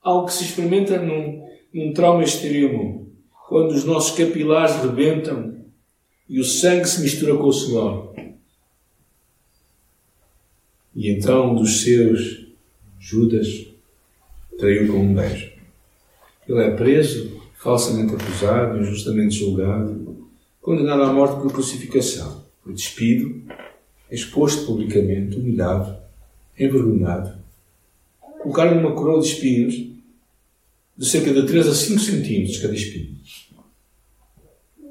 algo 0.07 0.27
que 0.27 0.35
se 0.35 0.45
experimenta 0.45 1.03
num, 1.03 1.45
num 1.75 1.93
trauma 1.93 2.23
extremo, 2.23 3.13
quando 3.49 3.73
os 3.73 3.83
nossos 3.83 4.17
capilares 4.17 4.77
rebentam 4.77 5.57
e 6.29 6.39
o 6.39 6.45
sangue 6.45 6.89
se 6.89 7.01
mistura 7.01 7.37
com 7.37 7.49
o 7.49 7.53
suor. 7.53 8.15
E 10.95 11.11
então 11.11 11.51
um 11.51 11.55
dos 11.57 11.83
seus, 11.83 12.47
Judas, 13.01 13.67
traiu 14.57 14.93
com 14.93 15.01
um 15.01 15.13
beijo. 15.13 15.51
Ele 16.49 16.63
é 16.63 16.71
preso, 16.71 17.43
falsamente 17.57 18.15
acusado, 18.15 18.79
injustamente 18.79 19.35
julgado, 19.35 20.29
condenado 20.63 21.03
à 21.03 21.13
morte 21.13 21.43
por 21.43 21.53
crucificação. 21.53 22.46
Foi 22.67 22.75
despido, 22.75 23.43
exposto 24.11 24.67
publicamente, 24.67 25.37
humilhado, 25.37 25.97
envergonhado. 26.59 27.39
Colocaram 28.43 28.81
uma 28.81 28.93
coroa 28.93 29.21
de 29.21 29.29
espinhos 29.29 29.75
de 30.97 31.07
cerca 31.07 31.33
de 31.33 31.47
3 31.47 31.69
a 31.69 31.73
5 31.73 32.01
centímetros 32.01 32.59
cada 32.59 32.75
espinho. 32.75 33.19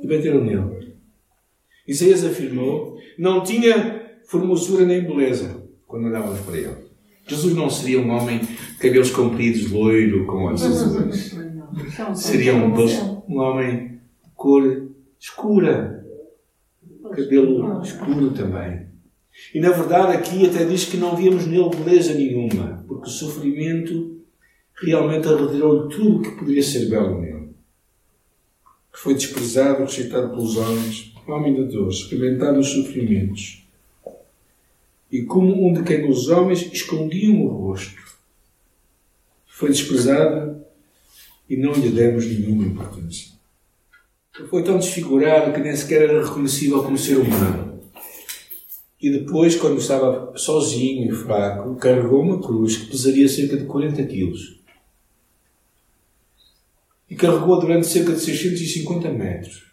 E 0.02 0.08
bateram 0.08 0.42
nele. 0.42 0.96
Isaías 1.86 2.24
afirmou: 2.24 2.98
não 3.20 3.44
tinha 3.44 4.10
formosura 4.24 4.86
nem 4.86 5.04
beleza 5.04 5.62
quando 5.86 6.06
olhávamos 6.06 6.40
para 6.46 6.58
ele. 6.58 6.76
Jesus 7.28 7.54
não 7.54 7.70
seria 7.70 8.00
um 8.00 8.10
homem 8.10 8.40
de 8.40 8.78
cabelos 8.78 9.12
compridos, 9.12 9.70
loiro, 9.70 10.26
com 10.26 10.46
olhos 10.46 10.64
azuis. 10.64 11.36
Seria 12.16 12.56
um, 12.56 12.74
um 13.28 13.38
homem 13.38 14.00
de 14.24 14.30
cor 14.34 14.92
escura, 15.20 16.05
cabelo 17.16 17.82
escuro 17.82 18.32
também. 18.32 18.88
E 19.54 19.60
na 19.60 19.72
verdade 19.72 20.18
aqui 20.18 20.46
até 20.46 20.66
diz 20.66 20.86
que 20.86 20.98
não 20.98 21.16
víamos 21.16 21.46
nele 21.46 21.70
beleza 21.70 22.14
nenhuma, 22.14 22.84
porque 22.88 23.08
o 23.08 23.12
sofrimento 23.12 24.22
realmente 24.82 25.28
arredirou 25.28 25.88
tudo 25.88 26.18
o 26.18 26.22
que 26.22 26.32
poderia 26.32 26.64
ser 26.64 26.90
belo 26.90 27.22
nele. 27.22 27.50
Foi 28.94 29.14
desprezado, 29.14 29.84
rejeitado 29.84 30.30
pelos 30.30 30.56
homens, 30.58 31.14
homem 31.28 31.54
de 31.54 31.66
dor, 31.66 31.90
experimentado 31.90 32.60
os 32.60 32.70
sofrimentos. 32.70 33.66
E 35.12 35.24
como 35.24 35.68
um 35.68 35.74
de 35.74 35.84
quem 35.84 36.10
os 36.10 36.30
homens 36.30 36.72
escondiam 36.74 37.42
o 37.42 37.48
rosto. 37.48 38.04
Foi 39.46 39.70
desprezado 39.70 40.66
e 41.50 41.56
não 41.56 41.74
lhe 41.74 41.90
demos 41.90 42.26
nenhuma 42.26 42.66
importância. 42.66 43.35
Foi 44.50 44.64
tão 44.64 44.78
desfigurado 44.78 45.54
que 45.54 45.62
nem 45.62 45.76
sequer 45.76 46.10
era 46.10 46.26
reconhecível 46.26 46.84
como 46.84 46.98
ser 46.98 47.18
humano. 47.18 47.80
E 49.02 49.10
depois, 49.10 49.56
quando 49.56 49.80
estava 49.80 50.34
sozinho 50.36 51.10
e 51.10 51.16
fraco, 51.16 51.76
carregou 51.76 52.22
uma 52.22 52.42
cruz 52.42 52.76
que 52.76 52.88
pesaria 52.88 53.30
cerca 53.30 53.56
de 53.56 53.66
40 53.66 54.04
quilos. 54.04 54.60
E 57.10 57.16
carregou 57.16 57.60
durante 57.60 57.88
cerca 57.88 58.12
de 58.12 58.20
650 58.20 59.10
metros. 59.10 59.64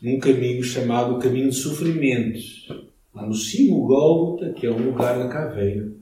Num 0.00 0.18
caminho 0.18 0.62
chamado 0.62 1.18
Caminho 1.18 1.50
de 1.50 1.56
Sofrimentos, 1.56 2.68
lá 3.14 3.26
no 3.26 3.34
cimo 3.34 3.86
Gólgota, 3.86 4.52
que 4.52 4.66
é 4.66 4.70
um 4.70 4.86
lugar 4.86 5.18
da 5.18 5.28
caveira. 5.28 5.92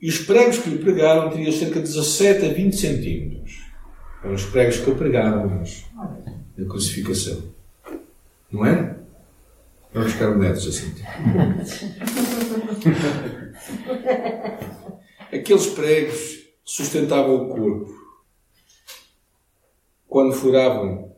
E 0.00 0.08
os 0.08 0.18
pregos 0.18 0.58
que 0.58 0.70
lhe 0.70 0.78
pregaram 0.78 1.30
teriam 1.30 1.52
cerca 1.52 1.80
de 1.80 1.86
17 1.86 2.46
a 2.46 2.48
20 2.52 2.76
centímetros. 2.76 3.61
Eram 4.22 4.34
os 4.34 4.44
pregos 4.46 4.78
que 4.78 4.90
pregaram-nos 4.92 5.84
na 6.56 6.64
crucificação. 6.66 7.42
Não 8.50 8.64
é? 8.64 8.96
Vamos 9.92 10.12
ficar 10.12 10.36
netos 10.36 10.68
assim. 10.68 10.94
Aqueles 15.32 15.66
pregos 15.66 16.46
sustentavam 16.64 17.34
o 17.34 17.48
corpo. 17.48 17.92
Quando 20.06 20.34
furavam 20.34 21.12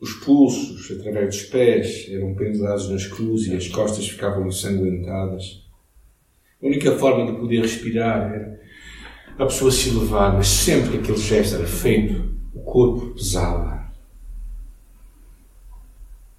os 0.00 0.12
pulsos 0.14 0.90
através 0.98 1.36
dos 1.36 1.44
pés, 1.44 2.08
eram 2.10 2.34
pendurados 2.34 2.90
nas 2.90 3.06
cruzes 3.06 3.48
e 3.48 3.56
as 3.56 3.68
costas 3.68 4.08
ficavam 4.08 4.46
ensanguentadas. 4.46 5.64
A 6.62 6.66
única 6.66 6.92
forma 6.96 7.30
de 7.30 7.38
poder 7.38 7.62
respirar 7.62 8.32
era 8.32 8.60
a 9.38 9.46
pessoa 9.46 9.70
se 9.70 9.90
levar, 9.90 10.34
mas 10.34 10.48
sempre 10.48 10.90
que 10.90 10.98
aquele 10.98 11.18
gesto 11.18 11.54
era 11.56 11.66
feito, 11.66 12.39
corpo 12.70 13.14
pesava. 13.14 13.90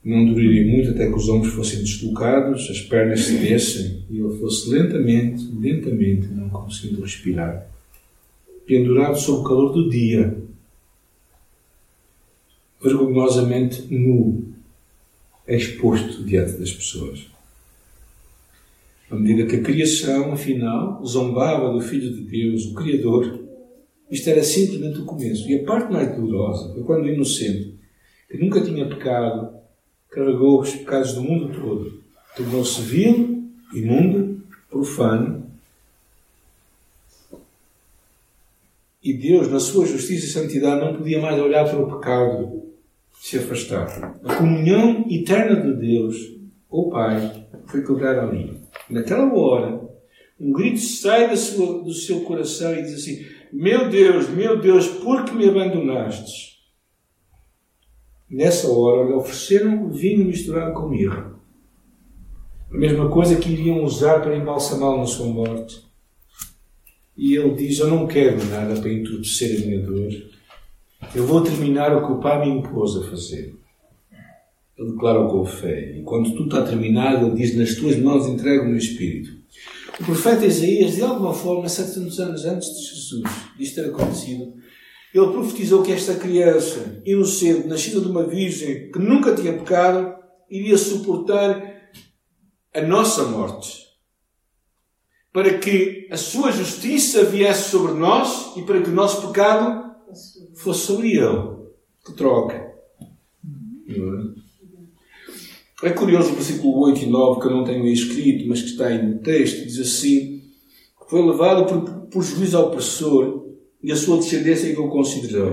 Não 0.03 0.25
duraria 0.25 0.65
muito 0.65 0.89
até 0.89 1.07
que 1.07 1.13
os 1.13 1.29
ombros 1.29 1.53
fossem 1.53 1.79
deslocados, 1.79 2.67
as 2.71 2.81
pernas 2.81 3.21
cedessem 3.21 4.03
e 4.09 4.19
ele 4.19 4.35
fosse 4.39 4.69
lentamente, 4.69 5.43
lentamente, 5.53 6.27
não 6.27 6.49
conseguindo 6.49 7.01
respirar, 7.01 7.67
pendurado 8.65 9.19
sob 9.19 9.41
o 9.41 9.43
calor 9.43 9.73
do 9.73 9.89
dia, 9.89 10.41
vergonhosamente 12.81 13.83
nu, 13.93 14.51
exposto 15.47 16.23
diante 16.23 16.53
das 16.53 16.71
pessoas. 16.71 17.27
À 19.11 19.15
medida 19.15 19.45
que 19.45 19.57
a 19.57 19.61
criação, 19.61 20.31
afinal, 20.31 21.05
zombava 21.05 21.71
do 21.71 21.81
Filho 21.81 22.11
de 22.11 22.21
Deus, 22.21 22.65
o 22.65 22.73
Criador, 22.73 23.40
isto 24.11 24.29
era 24.29 24.43
simplesmente 24.43 24.99
o 24.99 25.05
começo. 25.05 25.49
E 25.49 25.61
a 25.61 25.63
parte 25.63 25.91
mais 25.91 26.13
dolorosa 26.13 26.73
foi 26.73 26.83
quando 26.83 27.05
o 27.05 27.09
inocente, 27.09 27.73
que 28.29 28.37
nunca 28.37 28.61
tinha 28.61 28.87
pecado, 28.87 29.53
carregou 30.09 30.59
os 30.59 30.75
pecados 30.75 31.13
do 31.13 31.23
mundo 31.23 31.57
todo, 31.57 32.03
tornou-se 32.35 32.81
vil, 32.81 33.49
imundo, 33.73 34.43
profano. 34.69 35.49
E 39.01 39.13
Deus, 39.13 39.49
na 39.49 39.59
sua 39.59 39.85
justiça 39.85 40.25
e 40.25 40.29
santidade, 40.29 40.85
não 40.85 40.97
podia 40.97 41.19
mais 41.19 41.39
olhar 41.39 41.67
para 41.67 41.79
o 41.79 41.97
pecado 41.97 42.63
se 43.19 43.37
afastar. 43.37 44.19
A 44.23 44.35
comunhão 44.35 45.05
eterna 45.09 45.61
de 45.61 45.73
Deus, 45.73 46.33
o 46.69 46.89
Pai, 46.89 47.45
foi 47.67 47.83
quebrada 47.83 48.23
ali. 48.23 48.59
Naquela 48.89 49.33
hora, 49.33 49.90
um 50.41 50.51
grito 50.51 50.79
sai 50.79 51.29
do 51.29 51.93
seu 51.93 52.21
coração 52.21 52.73
e 52.73 52.81
diz 52.81 52.95
assim: 52.95 53.23
Meu 53.53 53.87
Deus, 53.87 54.27
meu 54.27 54.59
Deus, 54.59 54.87
por 54.87 55.23
que 55.23 55.35
me 55.35 55.47
abandonaste? 55.47 56.59
Nessa 58.27 58.67
hora 58.71 59.07
lhe 59.07 59.13
ofereceram 59.13 59.91
vinho 59.91 60.25
misturado 60.25 60.73
com 60.73 60.89
mirra. 60.89 61.31
A 62.71 62.77
mesma 62.77 63.07
coisa 63.09 63.35
que 63.35 63.51
iriam 63.51 63.83
usar 63.83 64.21
para 64.21 64.35
embalsamá-lo 64.35 64.97
na 64.97 65.05
sua 65.05 65.27
morte. 65.27 65.85
E 67.15 67.35
ele 67.35 67.53
diz: 67.53 67.77
Eu 67.77 67.89
não 67.89 68.07
quero 68.07 68.43
nada 68.45 68.81
para 68.81 68.91
entorpecer 68.91 69.61
a 69.61 69.65
minha 69.67 69.81
dor. 69.81 70.11
Eu 71.13 71.27
vou 71.27 71.41
terminar 71.43 71.95
o 71.95 72.07
que 72.07 72.13
o 72.13 72.19
Pai 72.19 72.43
me 72.43 72.57
impôs 72.57 72.97
a 72.97 73.03
fazer. 73.03 73.53
Ele 74.75 74.91
declara 74.91 75.27
com 75.27 75.45
fé. 75.45 75.99
E 75.99 76.01
quando 76.01 76.31
tudo 76.31 76.45
está 76.45 76.63
terminado, 76.63 77.27
ele 77.27 77.35
diz: 77.35 77.55
Nas 77.55 77.75
tuas 77.75 77.95
mãos 77.97 78.25
entrego 78.25 78.63
o 78.63 78.69
meu 78.69 78.77
espírito. 78.77 79.40
O 80.01 80.03
profeta 80.03 80.47
Isaías, 80.47 80.95
de 80.95 81.03
alguma 81.03 81.31
forma, 81.31 81.69
700 81.69 82.19
anos 82.19 82.45
antes 82.45 82.69
de 82.69 82.85
Jesus, 82.87 83.23
disto 83.55 83.75
ter 83.75 83.89
acontecido, 83.89 84.51
ele 85.13 85.31
profetizou 85.31 85.83
que 85.83 85.91
esta 85.91 86.15
criança, 86.15 86.99
inocente, 87.05 87.67
nascida 87.67 88.01
de 88.01 88.07
uma 88.07 88.23
virgem 88.23 88.91
que 88.91 88.97
nunca 88.97 89.35
tinha 89.35 89.53
pecado, 89.53 90.15
iria 90.49 90.75
suportar 90.75 91.91
a 92.73 92.81
nossa 92.81 93.25
morte. 93.25 93.85
Para 95.31 95.59
que 95.59 96.07
a 96.09 96.17
sua 96.17 96.51
justiça 96.51 97.23
viesse 97.23 97.69
sobre 97.69 97.93
nós 97.93 98.57
e 98.57 98.63
para 98.63 98.81
que 98.81 98.89
o 98.89 98.93
nosso 98.93 99.27
pecado 99.27 99.95
fosse 100.55 100.87
sobre 100.87 101.11
ele. 101.11 101.61
Que 102.03 102.13
troca. 102.13 102.73
É 105.83 105.89
curioso 105.89 106.31
o 106.31 106.35
versículo 106.35 106.79
8 106.81 107.05
e 107.05 107.05
9, 107.07 107.41
que 107.41 107.47
eu 107.47 107.51
não 107.51 107.63
tenho 107.63 107.87
escrito, 107.87 108.47
mas 108.47 108.61
que 108.61 108.69
está 108.69 108.87
aí 108.87 109.01
no 109.01 109.17
texto, 109.17 109.65
diz 109.65 109.79
assim: 109.79 110.43
Foi 111.07 111.25
levado 111.25 111.65
por, 111.65 112.07
por 112.07 112.23
juízo 112.23 112.57
ao 112.57 112.67
opressor 112.67 113.47
e 113.81 113.91
a 113.91 113.95
sua 113.95 114.17
descendência 114.17 114.71
que 114.71 114.79
o 114.79 114.89
considerou. 114.89 115.51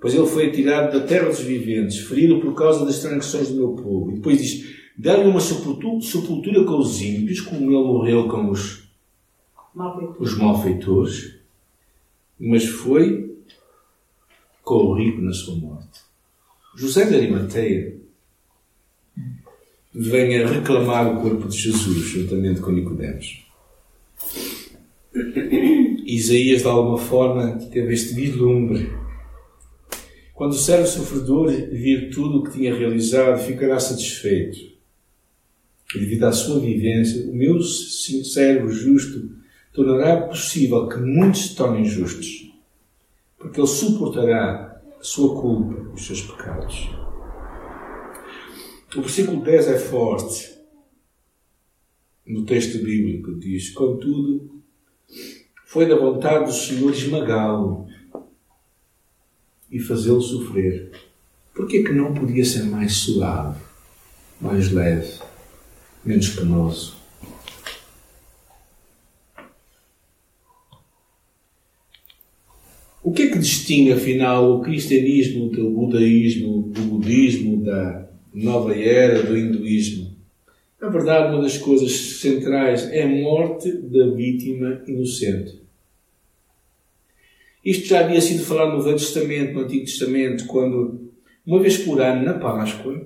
Pois 0.00 0.14
ele 0.14 0.26
foi 0.26 0.46
atirado 0.46 0.92
da 0.98 1.04
terra 1.04 1.28
dos 1.28 1.40
viventes, 1.40 1.98
ferido 1.98 2.40
por 2.40 2.54
causa 2.54 2.84
das 2.84 3.00
transgressões 3.00 3.48
do 3.48 3.56
meu 3.56 3.68
povo. 3.70 4.12
E 4.12 4.14
depois 4.14 4.40
diz: 4.40 4.72
Deram-lhe 4.96 5.28
uma 5.28 5.40
sepultura, 5.40 6.64
com 6.64 6.78
os 6.78 7.02
ímpios, 7.02 7.40
como 7.40 7.62
ele 7.62 7.70
morreu 7.70 8.28
com 8.28 8.50
os, 8.50 8.88
os 10.20 10.38
malfeitores, 10.38 11.34
mas 12.38 12.64
foi 12.64 13.34
com 14.62 14.76
o 14.76 14.94
rico 14.94 15.20
na 15.20 15.32
sua 15.32 15.56
morte. 15.56 16.00
José 16.76 17.06
de 17.06 17.16
Arimateia 17.16 18.03
venha 19.94 20.46
reclamar 20.46 21.06
o 21.06 21.22
corpo 21.22 21.48
de 21.48 21.56
Jesus 21.56 21.98
juntamente 21.98 22.60
com 22.60 22.72
Nicodemos. 22.72 23.44
Isaías, 26.04 26.62
de 26.62 26.68
alguma 26.68 26.98
forma, 26.98 27.58
teve 27.70 27.94
este 27.94 28.14
vislumbre. 28.14 28.90
Quando 30.34 30.52
o 30.52 30.58
servo 30.58 30.86
sofredor 30.86 31.48
vir 31.70 32.10
tudo 32.10 32.38
o 32.38 32.44
que 32.44 32.52
tinha 32.52 32.74
realizado, 32.74 33.40
ficará 33.40 33.78
satisfeito. 33.78 34.58
E 35.94 35.98
devido 36.00 36.24
à 36.24 36.32
sua 36.32 36.58
vivência, 36.58 37.30
o 37.30 37.34
meu 37.34 37.62
servo 37.62 38.68
justo 38.68 39.30
tornará 39.72 40.22
possível 40.22 40.88
que 40.88 40.98
muitos 40.98 41.42
se 41.42 41.54
tornem 41.54 41.84
justos, 41.84 42.52
porque 43.38 43.60
ele 43.60 43.68
suportará 43.68 44.80
a 44.98 45.04
sua 45.04 45.40
culpa, 45.40 45.92
os 45.94 46.04
seus 46.04 46.22
pecados. 46.22 47.03
O 48.96 49.00
versículo 49.00 49.42
10 49.42 49.68
é 49.68 49.78
forte. 49.78 50.54
No 52.24 52.44
texto 52.44 52.78
bíblico 52.78 53.34
diz: 53.34 53.70
Contudo, 53.70 54.62
foi 55.66 55.86
da 55.88 55.96
vontade 55.96 56.44
do 56.44 56.52
Senhor 56.52 56.92
esmagá-lo 56.92 57.88
e 59.68 59.80
fazê-lo 59.80 60.20
sofrer. 60.20 60.92
Por 61.52 61.66
que 61.66 61.82
não 61.92 62.14
podia 62.14 62.44
ser 62.44 62.62
mais 62.64 62.92
suave, 62.92 63.60
mais 64.40 64.70
leve, 64.70 65.20
menos 66.04 66.28
penoso? 66.30 66.96
O 73.02 73.12
que 73.12 73.22
é 73.22 73.30
que 73.30 73.38
distingue, 73.38 73.92
afinal, 73.92 74.56
o 74.56 74.62
cristianismo 74.62 75.50
do 75.50 75.70
budaísmo, 75.70 76.62
do 76.62 76.80
budismo, 76.82 77.62
da 77.62 78.13
nova 78.34 78.74
era 78.76 79.22
do 79.22 79.36
hinduísmo. 79.36 80.12
Na 80.80 80.88
verdade, 80.88 81.32
uma 81.32 81.42
das 81.42 81.56
coisas 81.56 81.92
centrais 81.92 82.90
é 82.90 83.04
a 83.04 83.08
morte 83.08 83.72
da 83.72 84.08
vítima 84.08 84.82
inocente. 84.86 85.62
Isto 87.64 87.88
já 87.88 88.00
havia 88.00 88.20
sido 88.20 88.44
falado 88.44 88.76
no 88.76 88.82
Velho 88.82 88.98
Testamento, 88.98 89.54
no 89.54 89.60
Antigo 89.60 89.86
Testamento, 89.86 90.46
quando, 90.46 91.10
uma 91.46 91.60
vez 91.60 91.78
por 91.78 92.00
ano, 92.02 92.24
na 92.24 92.34
Páscoa, 92.34 93.02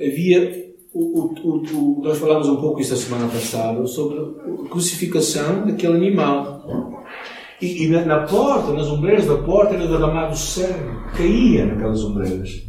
havia. 0.00 0.64
O, 0.92 1.00
o, 1.00 1.56
o, 1.56 2.02
nós 2.04 2.18
falámos 2.18 2.48
um 2.48 2.56
pouco 2.56 2.80
isso 2.80 2.94
a 2.94 2.96
semana 2.96 3.26
passada 3.28 3.84
sobre 3.86 4.18
a 4.18 4.68
crucificação 4.68 5.66
daquele 5.66 5.94
animal. 5.94 7.04
E, 7.60 7.84
e 7.84 7.88
na, 7.88 8.04
na, 8.04 8.20
porta, 8.26 8.72
nas 8.72 8.88
ombreiras 8.88 9.26
da 9.26 9.36
porta, 9.38 9.74
era 9.74 9.88
derramado 9.88 10.36
sangue, 10.36 11.16
caía 11.16 11.66
naquelas 11.66 12.04
ombreiras. 12.04 12.62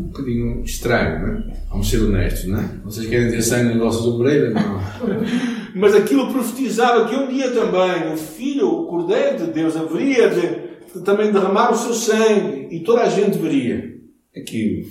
Um 0.00 0.08
bocadinho 0.08 0.64
estranho, 0.64 1.20
não 1.20 1.34
é? 1.34 1.56
Vamos 1.68 1.90
ser 1.90 2.02
honestos, 2.02 2.46
não 2.46 2.60
é? 2.60 2.68
Vocês 2.84 3.06
querem 3.08 3.30
ter 3.30 3.42
sangue 3.42 3.74
nas 3.74 3.78
vossas 3.78 4.06
ombreiras? 4.06 4.54
Não. 4.54 4.80
Mas 5.76 5.94
aquilo 5.94 6.32
profetizava 6.32 7.08
que 7.08 7.14
um 7.14 7.28
dia 7.28 7.50
também 7.50 8.12
o 8.12 8.16
Filho, 8.16 8.68
o 8.68 8.86
Cordeiro 8.86 9.46
de 9.46 9.52
Deus, 9.52 9.76
haveria 9.76 10.30
de, 10.30 10.94
de 10.94 11.04
também 11.04 11.30
derramar 11.30 11.70
o 11.70 11.76
seu 11.76 11.94
sangue 11.94 12.74
e 12.74 12.80
toda 12.80 13.02
a 13.02 13.08
gente 13.08 13.38
veria 13.38 14.00
aquilo 14.34 14.90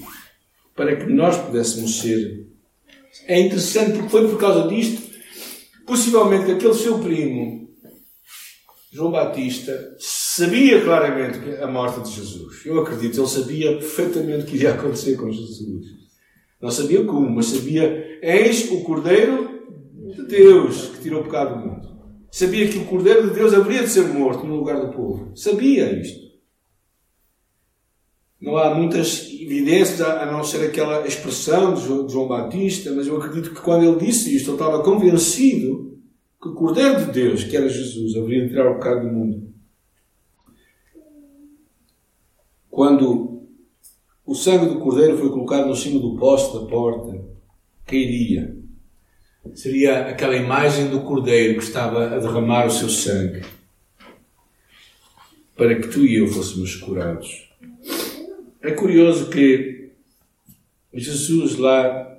para 0.76 0.96
que 0.96 1.12
nós 1.12 1.38
pudéssemos 1.38 2.00
ser. 2.00 2.48
É 3.26 3.40
interessante 3.40 3.94
porque 3.94 4.10
foi 4.10 4.28
por 4.30 4.40
causa 4.40 4.70
disto, 4.70 5.02
possivelmente, 5.86 6.46
que 6.46 6.52
aquele 6.54 6.74
seu 6.74 7.00
primo, 7.00 7.70
João 8.92 9.12
Batista, 9.12 9.74
sabia 10.40 10.82
claramente 10.82 11.62
a 11.62 11.68
morte 11.68 12.02
de 12.02 12.16
Jesus. 12.16 12.66
Eu 12.66 12.80
acredito, 12.80 13.20
ele 13.20 13.28
sabia 13.28 13.74
perfeitamente 13.74 14.44
o 14.44 14.46
que 14.46 14.56
iria 14.56 14.74
acontecer 14.74 15.18
com 15.18 15.32
Jesus. 15.32 15.86
Não 16.62 16.72
sabia 16.72 17.04
como, 17.04 17.30
mas 17.30 17.48
sabia: 17.48 18.20
eis 18.22 18.72
o 18.72 18.82
Cordeiro 18.82 19.60
de 20.16 20.26
Deus 20.28 20.88
que 20.88 21.02
tirou 21.02 21.22
o 21.22 21.24
pecado 21.26 21.60
do 21.60 21.68
mundo. 21.68 21.90
Sabia 22.32 22.68
que 22.68 22.78
o 22.78 22.86
Cordeiro 22.86 23.28
de 23.28 23.34
Deus 23.34 23.54
haveria 23.54 23.84
de 23.84 23.90
ser 23.90 24.08
morto 24.08 24.46
no 24.46 24.56
lugar 24.56 24.80
do 24.80 24.94
povo. 24.94 25.32
Sabia 25.36 26.00
isto. 26.00 26.30
Não 28.40 28.56
há 28.56 28.74
muitas 28.74 29.28
evidências 29.34 30.00
a 30.00 30.26
não 30.26 30.44
ser 30.44 30.66
aquela 30.66 31.06
expressão 31.06 31.74
de 31.74 31.82
João 31.82 32.28
Batista, 32.28 32.92
mas 32.92 33.08
eu 33.08 33.18
acredito 33.18 33.54
que 33.54 33.62
quando 33.62 33.84
ele 33.84 34.06
disse 34.06 34.34
isto, 34.34 34.52
ele 34.52 34.58
estava 34.58 34.82
convencido 34.82 35.98
que 36.42 36.48
o 36.48 36.54
Cordeiro 36.54 37.06
de 37.06 37.12
Deus, 37.12 37.44
que 37.44 37.58
era 37.58 37.68
Jesus, 37.68 38.16
haveria 38.16 38.44
de 38.44 38.50
tirar 38.50 38.72
o 38.72 38.76
pecado 38.76 39.02
do 39.02 39.14
mundo. 39.14 39.49
Quando 42.80 43.44
o 44.26 44.34
sangue 44.34 44.68
do 44.74 44.80
Cordeiro 44.80 45.18
foi 45.18 45.30
colocado 45.32 45.68
no 45.68 45.76
cimo 45.76 46.00
do 46.00 46.16
poste 46.16 46.58
da 46.58 46.66
porta, 46.66 47.22
cairia 47.86 48.56
seria 49.54 50.08
aquela 50.08 50.38
imagem 50.38 50.88
do 50.88 51.02
cordeiro 51.02 51.58
que 51.58 51.64
estava 51.66 52.16
a 52.16 52.20
derramar 52.20 52.68
o 52.68 52.72
seu 52.72 52.88
sangue 52.88 53.42
para 55.58 55.76
que 55.76 55.90
tu 55.90 56.06
e 56.06 56.16
eu 56.16 56.28
fôssemos 56.28 56.78
curados. 56.78 57.50
É 58.62 58.72
curioso 58.72 59.30
que 59.30 59.92
Jesus 60.94 61.58
lá, 61.58 62.18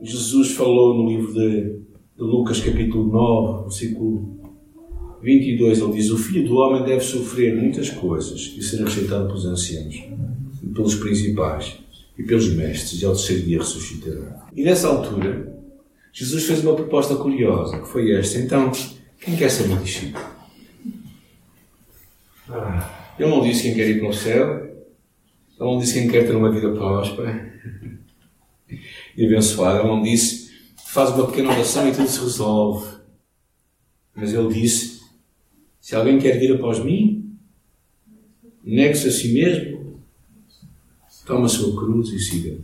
Jesus 0.00 0.52
falou 0.52 0.94
no 0.94 1.08
livro 1.08 1.34
de, 1.34 1.80
de 2.16 2.22
Lucas, 2.22 2.60
capítulo 2.60 3.08
9, 3.08 3.62
versículo 3.64 4.37
22, 5.22 5.78
ele 5.78 5.92
diz: 5.92 6.10
O 6.10 6.18
filho 6.18 6.46
do 6.46 6.56
homem 6.56 6.84
deve 6.84 7.00
sofrer 7.00 7.56
muitas 7.56 7.90
coisas 7.90 8.54
e 8.56 8.62
ser 8.62 8.82
rejeitado 8.82 9.26
pelos 9.26 9.44
anciãos, 9.44 10.04
pelos 10.74 10.94
principais 10.94 11.78
e 12.16 12.22
pelos 12.22 12.48
mestres, 12.54 13.00
e 13.00 13.04
ao 13.04 13.14
terceiro 13.14 13.42
dia 13.42 13.58
ressuscitará. 13.58 14.46
E 14.54 14.62
nessa 14.62 14.88
altura, 14.88 15.56
Jesus 16.12 16.44
fez 16.44 16.62
uma 16.62 16.74
proposta 16.74 17.16
curiosa, 17.16 17.78
que 17.78 17.88
foi 17.88 18.12
esta. 18.12 18.38
Então, 18.38 18.72
quem 19.20 19.36
quer 19.36 19.50
ser 19.50 19.68
meu 19.68 19.76
discípulo? 19.78 20.24
Ele 23.18 23.28
não 23.28 23.42
disse 23.42 23.62
quem 23.62 23.74
quer 23.74 23.88
ir 23.88 24.00
para 24.00 24.08
o 24.08 24.12
céu. 24.12 24.64
Ele 24.64 25.70
não 25.70 25.78
disse 25.78 25.94
quem 25.94 26.08
quer 26.08 26.26
ter 26.26 26.36
uma 26.36 26.50
vida 26.50 26.70
próspera 26.70 27.52
e 29.16 29.26
abençoada. 29.26 29.80
Ele 29.80 29.88
não 29.88 30.02
disse 30.02 30.48
faz 30.88 31.10
uma 31.10 31.26
pequena 31.26 31.50
oração 31.50 31.88
e 31.88 31.92
tudo 31.92 32.08
se 32.08 32.20
resolve. 32.20 32.98
Mas 34.16 34.32
ele 34.32 34.52
disse: 34.52 34.97
se 35.88 35.96
alguém 35.96 36.18
quer 36.18 36.38
vir 36.38 36.52
após 36.52 36.84
mim, 36.84 37.34
negue-se 38.62 39.08
a 39.08 39.10
si 39.10 39.32
mesmo, 39.32 40.02
toma 41.24 41.46
a 41.46 41.48
sua 41.48 41.74
cruz 41.74 42.10
e 42.10 42.18
siga. 42.18 42.58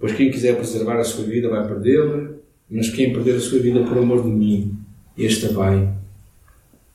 Pois 0.00 0.14
quem 0.14 0.30
quiser 0.30 0.56
preservar 0.56 0.98
a 0.98 1.04
sua 1.04 1.24
vida 1.24 1.50
vai 1.50 1.68
perdê-la, 1.68 2.30
mas 2.70 2.88
quem 2.88 3.12
perder 3.12 3.36
a 3.36 3.40
sua 3.40 3.58
vida 3.58 3.84
por 3.84 3.98
amor 3.98 4.22
de 4.22 4.30
mim, 4.30 4.74
esta 5.18 5.52
vai 5.52 5.94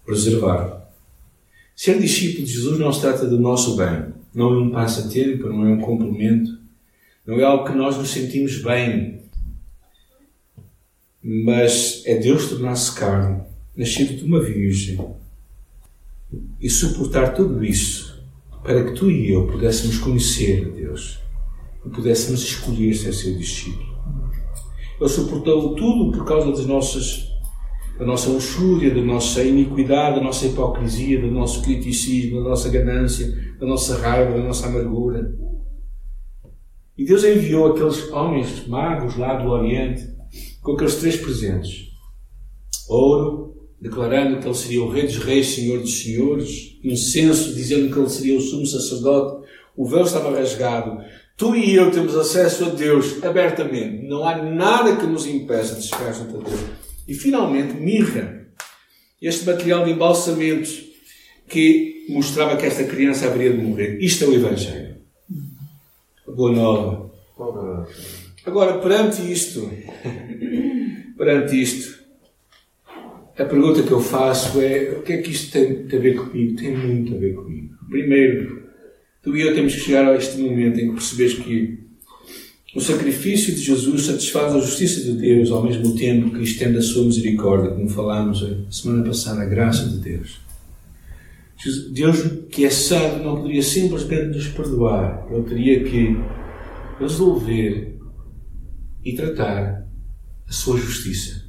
preservar. 0.04 0.92
Ser 1.76 2.00
discípulo 2.00 2.48
de 2.48 2.54
Jesus 2.54 2.80
não 2.80 2.92
se 2.92 3.02
trata 3.02 3.28
do 3.28 3.40
nosso 3.40 3.76
bem, 3.76 4.12
não 4.34 4.52
é 4.52 4.58
um 4.58 4.72
passatempo, 4.72 5.48
não 5.48 5.64
é 5.64 5.74
um 5.74 5.80
complemento, 5.80 6.58
não 7.24 7.40
é 7.40 7.44
algo 7.44 7.66
que 7.66 7.78
nós 7.78 7.96
nos 7.98 8.10
sentimos 8.10 8.64
bem, 8.64 9.22
mas 11.22 12.02
é 12.04 12.18
Deus 12.18 12.50
tornar-se 12.50 12.96
carne, 12.96 13.46
nascido 13.78 14.18
de 14.18 14.26
uma 14.26 14.42
virgem, 14.42 15.00
e 16.60 16.70
suportar 16.70 17.34
tudo 17.34 17.64
isso 17.64 18.18
para 18.64 18.84
que 18.84 18.94
tu 18.94 19.10
e 19.10 19.32
eu 19.32 19.48
pudéssemos 19.48 19.98
conhecer 20.00 20.68
a 20.68 20.70
Deus 20.70 21.20
e 21.86 21.90
pudéssemos 21.90 22.42
escolher 22.42 22.94
ser 22.94 23.14
seu 23.14 23.38
discípulo. 23.38 23.96
Ele 25.00 25.10
suportou 25.10 25.76
tudo 25.76 26.12
por 26.12 26.26
causa 26.26 26.52
das 26.52 26.66
nossas, 26.66 27.32
da 27.98 28.06
nossa 28.06 28.30
luxúria, 28.30 28.94
da 28.94 29.02
nossa 29.02 29.44
iniquidade, 29.44 30.18
da 30.18 30.24
nossa 30.24 30.48
hipocrisia, 30.48 31.22
do 31.22 31.32
nosso 31.32 31.62
criticismo, 31.62 32.44
da 32.44 32.50
nossa 32.50 32.68
ganância, 32.68 33.56
da 33.60 33.66
nossa 33.66 33.98
raiva, 34.00 34.38
da 34.38 34.44
nossa 34.44 34.68
amargura. 34.68 35.34
E 36.98 37.06
Deus 37.06 37.24
enviou 37.24 37.68
aqueles 37.68 38.12
homens 38.12 38.68
magos 38.68 39.16
lá 39.16 39.36
do 39.36 39.50
Oriente 39.50 40.04
com 40.62 40.74
aqueles 40.74 40.96
três 40.96 41.16
presentes: 41.16 41.92
ouro, 42.90 43.47
declarando 43.80 44.40
que 44.40 44.48
ele 44.48 44.56
seria 44.56 44.84
o 44.84 44.90
Rei 44.90 45.04
dos 45.04 45.18
Reis, 45.18 45.48
Senhor 45.48 45.80
dos 45.80 46.02
Senhores, 46.02 46.80
incenso, 46.84 47.54
dizendo 47.54 47.94
que 47.94 48.00
ele 48.00 48.10
seria 48.10 48.38
o 48.38 48.42
sumo 48.42 48.66
sacerdote. 48.66 49.48
O 49.76 49.88
véu 49.88 50.02
estava 50.02 50.32
rasgado, 50.32 51.00
Tu 51.38 51.56
e 51.56 51.76
eu 51.76 51.92
temos 51.92 52.16
acesso 52.16 52.66
a 52.66 52.70
Deus 52.70 53.24
abertamente. 53.24 54.08
Não 54.08 54.28
há 54.28 54.42
nada 54.42 54.96
que 54.96 55.06
nos 55.06 55.28
impeça 55.28 55.76
de 55.76 55.84
chegar 55.84 56.12
junto 56.12 56.38
a 56.38 56.44
Deus. 56.44 56.60
E 57.08 57.14
finalmente, 57.14 57.76
mirra. 57.76 58.48
Este 59.22 59.46
material 59.46 59.86
de 59.86 59.92
embalsamento 59.92 60.70
que 61.48 62.08
mostrava 62.10 62.58
que 62.58 62.66
esta 62.66 62.84
criança 62.86 63.28
haveria 63.28 63.52
de 63.52 63.58
morrer. 63.64 64.00
Isto 64.02 64.26
é 64.26 64.28
o 64.28 64.34
Evangelho. 64.34 64.96
A 66.28 66.32
boa 66.32 66.52
nova. 66.52 67.12
Agora, 68.44 68.80
perante 68.80 69.22
isto, 69.32 69.70
perante 71.18 71.62
isto, 71.62 71.97
a 73.38 73.46
pergunta 73.46 73.84
que 73.84 73.92
eu 73.92 74.02
faço 74.02 74.60
é: 74.62 74.96
o 74.98 75.04
que 75.04 75.14
é 75.14 75.18
que 75.22 75.32
isto 75.32 75.52
tem 75.52 75.86
a 75.92 76.02
ver 76.02 76.16
comigo? 76.16 76.56
Tem 76.56 76.76
muito 76.76 77.16
a 77.16 77.18
ver 77.18 77.36
comigo. 77.36 77.76
Primeiro, 77.90 78.68
Tu 79.28 79.36
e 79.36 79.42
eu 79.42 79.54
temos 79.54 79.76
que 79.76 79.82
chegar 79.82 80.08
a 80.08 80.16
este 80.16 80.38
momento 80.38 80.80
em 80.80 80.88
que 80.88 80.94
percebes 80.94 81.34
que 81.34 81.80
o 82.74 82.80
sacrifício 82.80 83.54
de 83.54 83.62
Jesus 83.62 84.06
satisfaz 84.06 84.56
a 84.56 84.60
justiça 84.62 85.02
de 85.02 85.18
Deus 85.18 85.52
ao 85.52 85.64
mesmo 85.64 85.96
tempo 85.96 86.32
que 86.32 86.44
estende 86.44 86.78
a 86.78 86.82
sua 86.82 87.04
misericórdia, 87.04 87.72
como 87.72 87.90
falámos 87.90 88.42
a 88.42 88.72
semana 88.72 89.04
passada, 89.04 89.42
a 89.42 89.46
graça 89.46 89.86
de 89.90 89.98
Deus. 89.98 90.40
Deus, 91.92 92.24
que 92.50 92.64
é 92.64 92.70
sábio, 92.70 93.26
não 93.26 93.36
poderia 93.36 93.62
simplesmente 93.62 94.38
nos 94.38 94.48
perdoar. 94.48 95.28
Ele 95.30 95.44
teria 95.44 95.84
que 95.84 96.16
resolver 96.98 98.00
e 99.04 99.14
tratar 99.14 99.90
a 100.48 100.52
sua 100.54 100.78
justiça. 100.78 101.47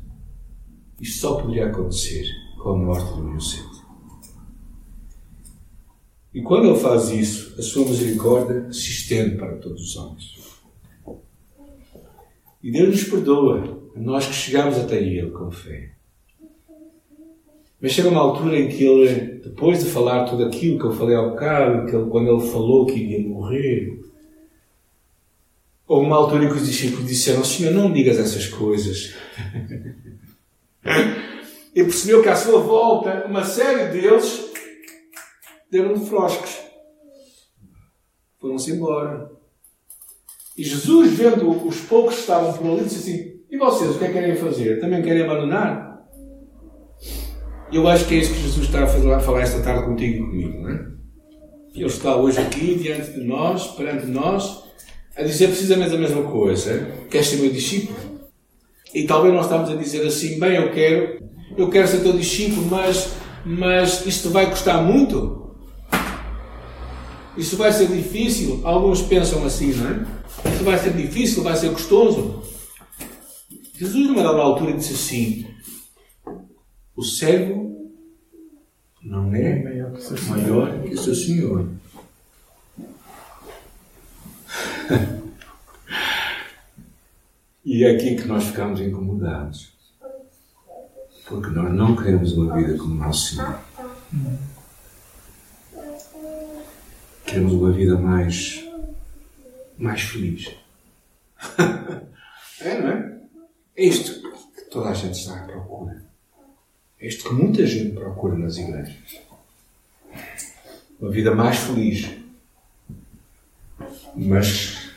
Isto 1.01 1.21
só 1.21 1.41
poderia 1.41 1.67
acontecer 1.67 2.27
com 2.59 2.71
a 2.71 2.77
morte 2.77 3.15
do 3.15 3.29
inocente. 3.29 3.79
E 6.35 6.43
quando 6.43 6.69
ele 6.69 6.79
faz 6.79 7.09
isso, 7.11 7.59
a 7.59 7.63
sua 7.63 7.85
misericórdia 7.85 8.73
se 8.73 8.91
estende 8.91 9.37
para 9.37 9.57
todos 9.57 9.83
os 9.83 9.97
homens. 9.97 10.39
E 12.63 12.71
Deus 12.71 12.89
nos 12.89 13.05
perdoa, 13.05 13.81
nós 13.97 14.27
que 14.27 14.35
chegamos 14.35 14.77
até 14.77 14.97
Ele 14.97 15.31
com 15.31 15.51
fé. 15.51 15.93
Mas 17.81 17.93
chega 17.93 18.09
uma 18.09 18.21
altura 18.21 18.59
em 18.59 18.69
que 18.69 18.85
ele, 18.85 19.41
depois 19.41 19.79
de 19.79 19.91
falar 19.91 20.25
tudo 20.25 20.45
aquilo 20.45 20.79
que 20.79 20.85
eu 20.85 20.93
falei 20.93 21.15
ao 21.15 21.31
bocado, 21.31 21.87
que 21.87 21.95
ele, 21.95 22.11
quando 22.11 22.29
ele 22.29 22.51
falou 22.51 22.87
que 22.87 22.99
iria 22.99 23.29
morrer, 23.29 24.01
houve 25.87 26.07
uma 26.07 26.17
altura 26.17 26.45
em 26.45 26.49
que 26.49 26.57
os 26.57 26.67
discípulos 26.67 27.07
disseram: 27.07 27.45
Senhor, 27.45 27.73
não 27.73 27.93
digas 27.93 28.19
essas 28.19 28.49
coisas. 28.49 29.15
e 31.75 31.83
percebeu 31.83 32.23
que 32.23 32.29
à 32.29 32.37
sua 32.37 32.61
volta, 32.61 33.27
uma 33.27 33.45
série 33.45 33.93
deles 33.93 34.51
deram 35.71 35.95
de 35.95 36.07
froscos. 36.07 36.59
Foram-se 38.41 38.73
embora. 38.73 39.31
E 40.57 40.65
Jesus, 40.65 41.13
vendo 41.13 41.51
os 41.67 41.81
poucos 41.83 42.15
que 42.15 42.21
estavam 42.21 42.53
por 42.53 42.67
ali, 42.67 42.85
disse 42.85 42.99
assim: 42.99 43.41
E 43.51 43.57
vocês, 43.57 43.91
o 43.91 43.99
que 43.99 44.05
é 44.05 44.09
que 44.09 44.15
querem 44.15 44.37
fazer? 44.37 44.81
Também 44.81 45.03
querem 45.03 45.23
abandonar? 45.23 45.89
Eu 47.73 47.87
acho 47.87 48.07
que 48.07 48.15
é 48.15 48.19
isso 48.19 48.33
que 48.33 48.41
Jesus 48.41 48.67
está 48.67 48.85
a 48.85 49.21
falar, 49.21 49.43
esta 49.43 49.63
tarde 49.63 49.85
contigo 49.85 50.25
e 50.25 50.27
comigo, 50.27 50.63
não 50.63 50.71
é? 50.71 50.89
Ele 51.75 51.87
está 51.87 52.17
hoje 52.17 52.41
aqui 52.41 52.75
diante 52.77 53.13
de 53.13 53.21
nós, 53.21 53.69
perante 53.69 54.07
nós, 54.07 54.65
a 55.15 55.23
dizer 55.23 55.49
precisamente 55.49 55.95
a 55.95 55.99
mesma 55.99 56.23
coisa. 56.23 56.89
Queres 57.11 57.29
ser 57.29 57.37
meu 57.37 57.53
discípulo? 57.53 58.08
E 58.95 59.05
talvez 59.05 59.35
nós 59.35 59.45
estamos 59.45 59.71
a 59.71 59.77
dizer 59.77 60.07
assim, 60.07 60.39
bem, 60.39 60.57
eu 60.57 60.73
quero, 60.73 61.23
eu 61.57 61.69
quero 61.69 61.87
ser 61.89 62.01
teu 62.01 62.13
discípulo, 62.13 62.67
mas, 62.67 63.15
mas 63.45 64.07
isto 64.07 64.31
vai 64.31 64.49
custar 64.49 64.83
muito. 64.83 65.57
Isto 67.37 67.57
vai 67.57 67.73
ser 67.73 67.89
difícil. 67.89 68.61
Alguns 68.65 69.03
pensam 69.03 69.45
assim, 69.45 69.73
não 69.75 69.91
é? 69.91 70.07
Isto 70.51 70.65
vai 70.65 70.79
ser 70.79 70.93
difícil, 70.95 71.43
vai 71.43 71.57
ser 71.57 71.71
custoso. 71.71 72.43
Jesus, 73.75 74.09
numa 74.09 74.23
dada 74.23 74.39
altura, 74.39 74.73
disse 74.73 74.95
assim: 74.95 75.47
O 76.97 77.03
servo 77.05 77.93
não 79.03 79.33
é 79.35 79.63
maior 79.63 79.93
que 79.93 79.99
o 80.95 80.99
seu 80.99 81.15
senhor. 81.15 81.69
e 87.69 87.85
é 87.85 87.91
aqui 87.91 88.17
que 88.17 88.27
nós 88.27 88.45
ficamos 88.45 88.81
incomodados. 88.81 89.77
Porque 91.27 91.51
nós 91.51 91.71
não 91.71 91.95
queremos 91.95 92.33
uma 92.33 92.57
vida 92.57 92.79
como 92.79 92.95
nosso 92.95 93.35
Senhor. 93.35 93.61
Queremos 97.27 97.53
uma 97.53 97.71
vida 97.71 97.99
mais, 97.99 98.67
mais 99.77 100.01
feliz. 100.01 100.51
é, 102.63 102.81
não 102.81 102.89
é? 102.89 103.21
É 103.77 103.85
isto 103.85 104.19
que 104.57 104.63
toda 104.71 104.89
a 104.89 104.95
gente 104.95 105.19
está 105.19 105.39
à 105.39 105.43
procura. 105.45 106.03
É 106.99 107.07
isto 107.07 107.29
que 107.29 107.35
muita 107.35 107.67
gente 107.67 107.95
procura 107.95 108.35
nas 108.35 108.57
igrejas. 108.57 109.21
Uma 110.99 111.11
vida 111.11 111.35
mais 111.35 111.59
feliz. 111.59 112.17
Mas 114.17 114.89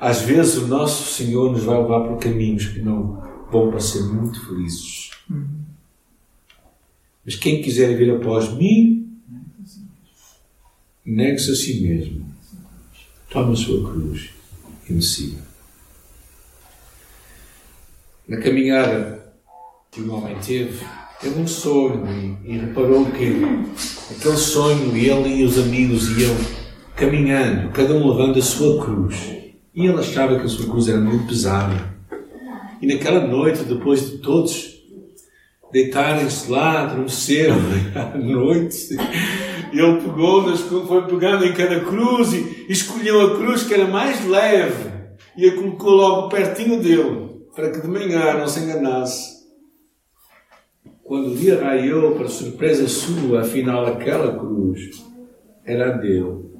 às 0.00 0.22
vezes 0.22 0.56
o 0.56 0.66
nosso 0.66 1.14
Senhor 1.14 1.52
nos 1.52 1.64
vai 1.64 1.78
levar 1.78 2.08
por 2.08 2.18
caminhos 2.18 2.66
que 2.66 2.80
não 2.80 3.22
vão 3.50 3.70
para 3.70 3.80
ser 3.80 4.02
muito 4.02 4.46
felizes. 4.46 5.10
Mas 7.24 7.34
quem 7.34 7.62
quiser 7.62 7.96
vir 7.96 8.14
após 8.14 8.52
mim, 8.52 9.18
negue-se 11.04 11.50
a 11.50 11.54
si 11.54 11.80
mesmo. 11.80 12.26
Toma 13.30 13.52
a 13.52 13.56
sua 13.56 13.90
cruz 13.90 14.30
e 14.88 14.92
me 14.92 15.02
siga. 15.02 15.42
Na 18.28 18.38
caminhada 18.38 19.34
que 19.90 20.00
o 20.00 20.12
homem 20.12 20.36
teve, 20.38 20.84
teve 21.20 21.40
um 21.40 21.46
sonho 21.46 22.04
e, 22.44 22.52
e 22.52 22.58
reparou 22.58 23.06
que 23.10 23.34
aquele 24.10 24.36
sonho 24.36 24.96
ele 24.96 25.40
e 25.40 25.44
os 25.44 25.58
amigos 25.58 26.16
iam 26.18 26.34
caminhando, 26.94 27.70
cada 27.72 27.94
um 27.94 28.08
levando 28.10 28.38
a 28.38 28.42
sua 28.42 28.84
cruz. 28.84 29.35
E 29.76 29.86
ele 29.86 30.00
achava 30.00 30.38
que 30.38 30.46
a 30.46 30.48
sua 30.48 30.66
cruz 30.66 30.88
era 30.88 30.98
muito 30.98 31.28
pesada. 31.28 31.94
E 32.80 32.86
naquela 32.86 33.20
noite, 33.20 33.62
depois 33.62 34.10
de 34.10 34.18
todos 34.18 34.74
deitarem-se 35.70 36.50
lá, 36.50 36.84
adormeceram 36.84 37.56
à 37.94 38.16
noite, 38.16 38.96
ele 39.72 40.00
pegou, 40.00 40.56
foi 40.56 41.06
pegando 41.06 41.44
em 41.44 41.52
cada 41.52 41.80
cruz 41.80 42.32
e 42.32 42.66
escolheu 42.70 43.20
a 43.20 43.36
cruz 43.36 43.64
que 43.64 43.74
era 43.74 43.86
mais 43.86 44.26
leve 44.26 44.90
e 45.36 45.46
a 45.46 45.54
colocou 45.54 45.90
logo 45.90 46.28
pertinho 46.30 46.80
dele 46.80 47.26
para 47.54 47.70
que 47.70 47.80
de 47.80 47.88
manhã 47.88 48.38
não 48.38 48.48
se 48.48 48.60
enganasse. 48.60 49.36
Quando 51.04 51.32
o 51.32 51.36
dia 51.36 51.62
raiou, 51.62 52.14
para 52.14 52.28
surpresa 52.28 52.88
sua, 52.88 53.42
afinal 53.42 53.84
aquela 53.84 54.38
cruz 54.38 55.04
era 55.64 55.94
a 55.94 55.96
dele. 55.98 56.55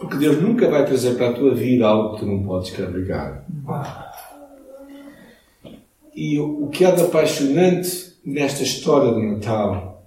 Porque 0.00 0.16
Deus 0.16 0.40
nunca 0.40 0.68
vai 0.68 0.84
trazer 0.86 1.14
para 1.14 1.28
a 1.28 1.32
tua 1.34 1.54
vida 1.54 1.86
algo 1.86 2.14
que 2.14 2.20
tu 2.20 2.26
não 2.26 2.42
podes 2.42 2.70
carregar. 2.70 3.44
E 6.14 6.38
o 6.38 6.68
que 6.68 6.84
há 6.84 6.90
de 6.90 7.02
apaixonante 7.02 8.14
nesta 8.24 8.62
história 8.62 9.12
do 9.12 9.22
Natal 9.22 10.02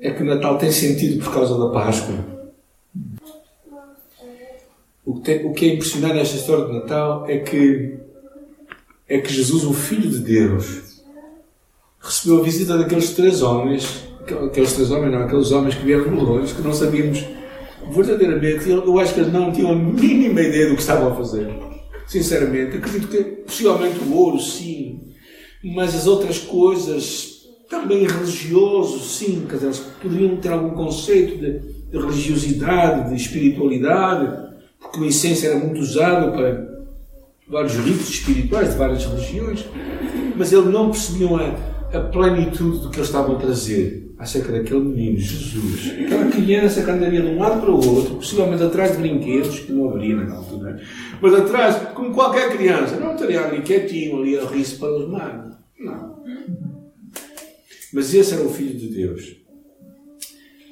é 0.00 0.10
que 0.10 0.22
o 0.22 0.26
Natal 0.26 0.58
tem 0.58 0.70
sentido 0.70 1.24
por 1.24 1.32
causa 1.32 1.58
da 1.58 1.72
Páscoa. 1.72 2.14
O 5.06 5.14
que, 5.14 5.20
tem, 5.22 5.46
o 5.46 5.52
que 5.52 5.70
é 5.70 5.74
impressionante 5.74 6.14
nesta 6.14 6.36
história 6.36 6.64
do 6.66 6.72
Natal 6.74 7.24
é 7.28 7.38
que 7.38 7.98
é 9.08 9.18
que 9.18 9.32
Jesus, 9.32 9.64
o 9.64 9.72
Filho 9.74 10.10
de 10.10 10.18
Deus, 10.18 11.02
recebeu 12.00 12.40
a 12.40 12.42
visita 12.42 12.78
daqueles 12.78 13.10
três 13.14 13.42
homens, 13.42 14.06
aqueles 14.46 14.72
três 14.72 14.90
homens, 14.90 15.12
não, 15.12 15.20
aqueles 15.20 15.50
homens 15.52 15.74
que 15.74 15.84
vieram 15.84 16.04
de 16.04 16.20
longe, 16.22 16.54
que 16.54 16.62
não 16.62 16.72
sabíamos 16.72 17.24
verdadeiramente, 17.90 18.68
eu 18.68 18.98
acho 18.98 19.14
que 19.14 19.20
eles 19.20 19.32
não 19.32 19.52
tinham 19.52 19.72
a 19.72 19.74
mínima 19.74 20.40
ideia 20.40 20.68
do 20.68 20.74
que 20.74 20.80
estavam 20.80 21.12
a 21.12 21.16
fazer. 21.16 21.48
Sinceramente, 22.06 22.76
acredito 22.76 23.08
que 23.08 23.22
possivelmente 23.22 23.98
o 24.00 24.14
ouro, 24.14 24.38
sim, 24.38 25.00
mas 25.62 25.94
as 25.94 26.06
outras 26.06 26.38
coisas, 26.38 27.46
também 27.68 28.06
religioso, 28.06 29.00
sim, 29.00 29.46
quer 29.48 29.54
dizer, 29.54 29.66
eles 29.66 29.78
poderiam 30.02 30.36
ter 30.36 30.50
algum 30.50 30.70
conceito 30.70 31.38
de, 31.38 31.58
de 31.90 31.98
religiosidade, 31.98 33.10
de 33.10 33.16
espiritualidade, 33.16 34.52
porque 34.78 35.00
o 35.00 35.04
incenso 35.04 35.46
era 35.46 35.58
muito 35.58 35.80
usado 35.80 36.32
para 36.32 36.74
vários 37.48 37.74
ritos 37.76 38.10
espirituais 38.10 38.70
de 38.70 38.76
várias 38.76 39.04
religiões, 39.04 39.64
mas 40.36 40.52
eles 40.52 40.66
não 40.66 40.90
percebiam 40.90 41.36
a, 41.36 41.96
a 41.96 42.00
plenitude 42.00 42.80
do 42.80 42.90
que 42.90 42.98
eles 42.98 43.08
estavam 43.08 43.36
a 43.36 43.38
trazer 43.38 44.03
acerca 44.24 44.52
daquele 44.52 44.80
menino, 44.80 45.18
Jesus. 45.18 45.92
Aquela 46.00 46.30
criança 46.30 46.82
que 46.82 46.90
andaria 46.90 47.20
de 47.20 47.28
um 47.28 47.38
lado 47.38 47.60
para 47.60 47.70
o 47.70 47.94
outro, 47.94 48.16
possivelmente 48.16 48.62
atrás 48.62 48.92
de 48.92 48.98
brinquedos, 48.98 49.60
que 49.60 49.72
não 49.72 49.90
haveria 49.90 50.16
naquela 50.16 50.38
altura, 50.38 50.80
mas 51.20 51.34
atrás, 51.34 51.92
como 51.94 52.12
qualquer 52.12 52.56
criança, 52.56 52.96
não 52.96 53.14
estaria 53.14 53.40
ali 53.40 53.62
quietinho, 53.62 54.20
ali 54.20 54.38
a 54.38 54.44
rir-se 54.46 54.76
para 54.76 54.96
os 54.96 55.08
mares. 55.08 55.52
Não. 55.78 56.24
Mas 57.92 58.12
esse 58.12 58.34
era 58.34 58.42
o 58.42 58.48
Filho 58.48 58.78
de 58.78 58.88
Deus. 58.88 59.36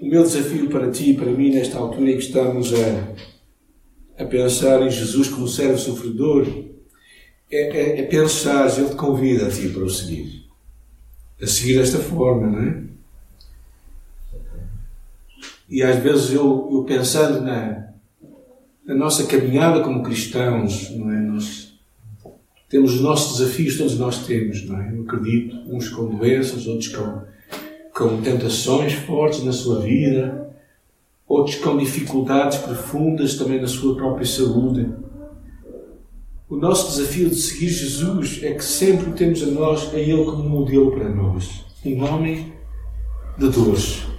O 0.01 0.07
meu 0.09 0.23
desafio 0.23 0.69
para 0.69 0.91
ti 0.91 1.11
e 1.11 1.15
para 1.15 1.31
mim, 1.31 1.53
nesta 1.53 1.79
altura 1.79 2.11
em 2.11 2.17
que 2.17 2.25
estamos 2.25 2.73
a, 2.75 4.23
a 4.23 4.27
pensar 4.27 4.83
em 4.83 4.91
Jesus 4.91 5.29
como 5.29 5.47
servo 5.47 5.79
sofredor, 5.79 6.47
é, 7.51 7.79
é, 7.79 8.01
é 8.01 8.03
pensar, 8.05 8.67
Ele 8.79 8.88
te 8.88 8.97
convida 8.97 9.47
a 9.47 9.51
ti 9.51 9.69
para 9.69 9.85
o 9.85 9.91
seguir. 9.91 10.47
A 11.41 11.47
seguir 11.47 11.79
desta 11.79 11.99
forma, 11.99 12.47
não 12.47 12.62
é? 12.62 12.92
E 15.73 15.83
às 15.83 15.97
vezes 16.01 16.35
eu, 16.35 16.69
eu 16.71 16.85
pensando 16.85 17.41
na, 17.41 17.89
na 18.85 18.95
nossa 18.95 19.27
caminhada 19.27 19.83
como 19.83 20.03
cristãos, 20.03 20.91
não 20.91 21.11
é? 21.11 21.19
Nós 21.19 21.73
temos 22.69 22.97
os 22.97 23.01
nossos 23.01 23.39
desafios, 23.39 23.79
todos 23.79 23.99
nós 23.99 24.27
temos, 24.27 24.69
não 24.69 24.79
é? 24.79 24.95
Eu 24.95 25.05
acredito, 25.05 25.57
uns 25.75 25.89
com 25.89 26.15
doenças, 26.15 26.67
outros 26.67 26.89
com, 26.89 27.23
com 27.95 28.21
tentações 28.21 28.93
fortes 28.93 29.43
na 29.45 29.53
sua 29.53 29.81
vida, 29.81 30.55
outros 31.27 31.57
com 31.57 31.79
dificuldades 31.79 32.59
profundas 32.59 33.37
também 33.37 33.59
na 33.59 33.67
sua 33.67 33.97
própria 33.97 34.27
saúde. 34.27 34.91
O 36.51 36.57
nosso 36.57 36.91
desafio 36.91 37.31
de 37.31 37.37
seguir 37.37 37.71
Jesus 37.71 38.41
é 38.43 38.53
que 38.53 38.63
sempre 38.63 39.13
temos 39.13 39.43
a 39.43 39.47
nós, 39.47 39.91
a 39.95 39.99
Ele 39.99 40.23
como 40.23 40.47
modelo 40.47 40.93
para 40.93 41.09
nós. 41.09 41.65
Um 41.83 42.05
homem 42.05 42.53
de 43.39 43.49
dores. 43.49 44.12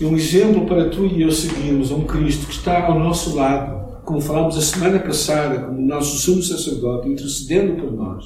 E 0.00 0.04
um 0.04 0.16
exemplo 0.16 0.64
para 0.66 0.88
tu 0.88 1.04
e 1.04 1.20
eu 1.20 1.30
seguirmos 1.30 1.90
um 1.90 2.04
Cristo 2.04 2.46
que 2.46 2.54
está 2.54 2.86
ao 2.86 2.98
nosso 2.98 3.36
lado, 3.36 4.02
como 4.02 4.18
falámos 4.18 4.56
a 4.56 4.62
semana 4.62 4.98
passada, 4.98 5.66
como 5.66 5.78
nosso 5.78 6.16
sumo 6.16 6.42
sacerdote, 6.42 7.08
intercedendo 7.08 7.82
por 7.82 7.92
nós. 7.92 8.24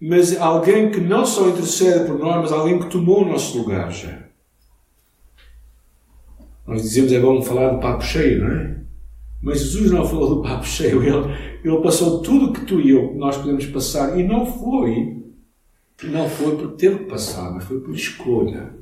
Mas 0.00 0.36
alguém 0.36 0.90
que 0.90 1.00
não 1.00 1.24
só 1.24 1.48
intercede 1.48 2.06
por 2.06 2.18
nós, 2.18 2.42
mas 2.42 2.52
alguém 2.52 2.80
que 2.80 2.90
tomou 2.90 3.22
o 3.22 3.28
nosso 3.28 3.56
lugar 3.58 3.92
já. 3.92 4.24
Nós 6.66 6.82
dizemos 6.82 7.12
é 7.12 7.20
bom 7.20 7.40
falar 7.40 7.70
do 7.70 7.78
papo 7.78 8.02
cheio, 8.02 8.40
não 8.42 8.50
é? 8.50 8.82
Mas 9.40 9.60
Jesus 9.60 9.92
não 9.92 10.04
falou 10.04 10.36
do 10.36 10.42
papo 10.42 10.66
cheio, 10.66 11.00
ele, 11.02 11.32
ele 11.64 11.82
passou 11.82 12.22
tudo 12.22 12.52
que 12.52 12.64
tu 12.64 12.80
e 12.80 12.90
eu, 12.90 13.14
nós 13.14 13.36
podemos 13.36 13.66
passar, 13.66 14.18
e 14.18 14.24
não 14.24 14.46
foi, 14.46 15.24
não 16.04 16.28
foi 16.28 16.56
por 16.56 16.72
ter 16.72 16.98
que 16.98 17.04
passar, 17.04 17.52
mas 17.52 17.64
foi 17.64 17.80
por 17.80 17.94
escolha, 17.94 18.74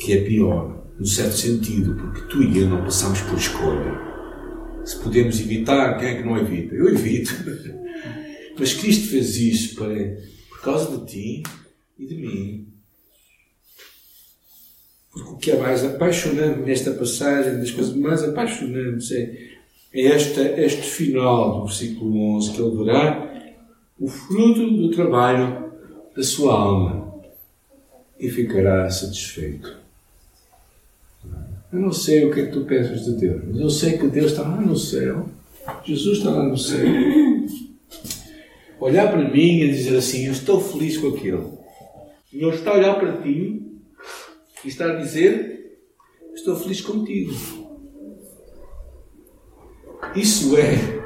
que 0.00 0.14
é 0.14 0.24
pior, 0.24 0.82
no 0.98 1.06
certo 1.06 1.36
sentido, 1.36 1.94
porque 1.94 2.22
tu 2.22 2.42
e 2.42 2.58
eu 2.58 2.68
não 2.68 2.82
passamos 2.82 3.20
por 3.20 3.36
escolha. 3.36 4.00
Se 4.84 4.98
podemos 4.98 5.38
evitar, 5.38 5.98
quem 5.98 6.08
é 6.08 6.14
que 6.16 6.26
não 6.26 6.38
evita? 6.38 6.74
Eu 6.74 6.88
evito. 6.88 7.32
Mas 8.58 8.72
Cristo 8.72 9.10
fez 9.10 9.36
isso 9.36 9.76
para, 9.76 10.16
por 10.48 10.62
causa 10.62 10.98
de 10.98 11.06
ti 11.06 11.42
e 11.98 12.06
de 12.06 12.14
mim. 12.16 12.66
Porque 15.12 15.30
o 15.30 15.36
que 15.36 15.50
é 15.50 15.58
mais 15.58 15.84
apaixonante 15.84 16.60
nesta 16.60 16.92
passagem, 16.92 17.58
das 17.58 17.70
coisas 17.70 17.94
mais 17.94 18.22
apaixonantes, 18.22 19.12
é, 19.12 19.36
é 19.92 20.06
esta, 20.06 20.40
este 20.60 20.82
final 20.82 21.60
do 21.60 21.66
versículo 21.66 22.36
11, 22.36 22.52
que 22.52 22.62
ele 22.62 22.76
verá 22.76 23.54
o 23.98 24.08
fruto 24.08 24.70
do 24.70 24.90
trabalho 24.90 25.72
da 26.16 26.22
sua 26.22 26.54
alma 26.54 27.22
e 28.18 28.30
ficará 28.30 28.88
satisfeito. 28.88 29.79
Eu 31.72 31.78
não 31.78 31.92
sei 31.92 32.24
o 32.24 32.32
que 32.32 32.40
é 32.40 32.46
que 32.46 32.52
tu 32.52 32.64
pensas 32.64 33.04
de 33.04 33.12
Deus, 33.12 33.42
mas 33.46 33.60
eu 33.60 33.70
sei 33.70 33.96
que 33.96 34.08
Deus 34.08 34.32
está 34.32 34.42
lá 34.42 34.60
no 34.60 34.76
céu. 34.76 35.28
Jesus 35.84 36.18
está 36.18 36.30
lá 36.30 36.42
no 36.42 36.58
céu. 36.58 36.84
Olhar 38.80 39.08
para 39.08 39.30
mim 39.30 39.60
e 39.60 39.70
dizer 39.70 39.96
assim: 39.96 40.26
Eu 40.26 40.32
estou 40.32 40.60
feliz 40.60 40.96
com 40.96 41.08
aquilo. 41.08 41.58
E 42.32 42.42
Ele 42.42 42.56
está 42.56 42.72
a 42.72 42.74
olhar 42.74 42.94
para 42.98 43.22
ti 43.22 43.62
e 44.64 44.68
está 44.68 44.86
a 44.86 44.96
dizer: 44.96 45.78
Estou 46.34 46.56
feliz 46.56 46.80
contigo. 46.80 47.32
Isso 50.16 50.56
é. 50.56 51.00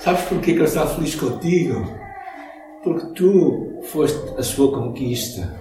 Sabes 0.00 0.24
porquê 0.24 0.52
que 0.52 0.58
Ele 0.58 0.64
está 0.64 0.86
feliz 0.86 1.14
contigo? 1.14 1.98
Porque 2.84 3.14
tu 3.14 3.80
foste 3.84 4.18
a 4.36 4.42
sua 4.42 4.70
conquista. 4.70 5.59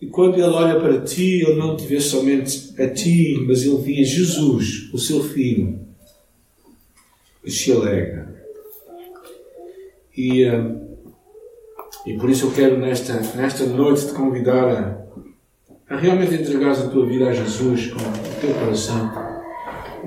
E 0.00 0.06
quando 0.06 0.34
Ele 0.34 0.44
olha 0.44 0.80
para 0.80 1.00
ti, 1.00 1.42
Ele 1.42 1.56
não 1.56 1.76
te 1.76 1.86
vê 1.86 2.00
somente 2.00 2.74
a 2.80 2.88
ti, 2.88 3.44
mas 3.46 3.62
Ele 3.62 3.76
vê 3.76 4.02
Jesus, 4.02 4.90
o 4.92 4.98
seu 4.98 5.22
filho, 5.22 5.78
e 7.44 7.50
se 7.50 7.72
alegra. 7.72 8.34
E, 10.16 10.44
uh, 10.46 10.80
e 12.06 12.16
por 12.16 12.30
isso 12.30 12.46
eu 12.46 12.52
quero 12.52 12.78
nesta, 12.78 13.20
nesta 13.36 13.64
noite 13.66 14.06
te 14.06 14.12
convidar 14.12 14.68
a, 15.88 15.94
a 15.94 15.96
realmente 15.96 16.34
entregares 16.34 16.80
a 16.80 16.88
tua 16.88 17.06
vida 17.06 17.28
a 17.28 17.32
Jesus 17.32 17.88
com 17.88 18.00
o 18.00 18.40
teu 18.40 18.54
coração 18.54 19.29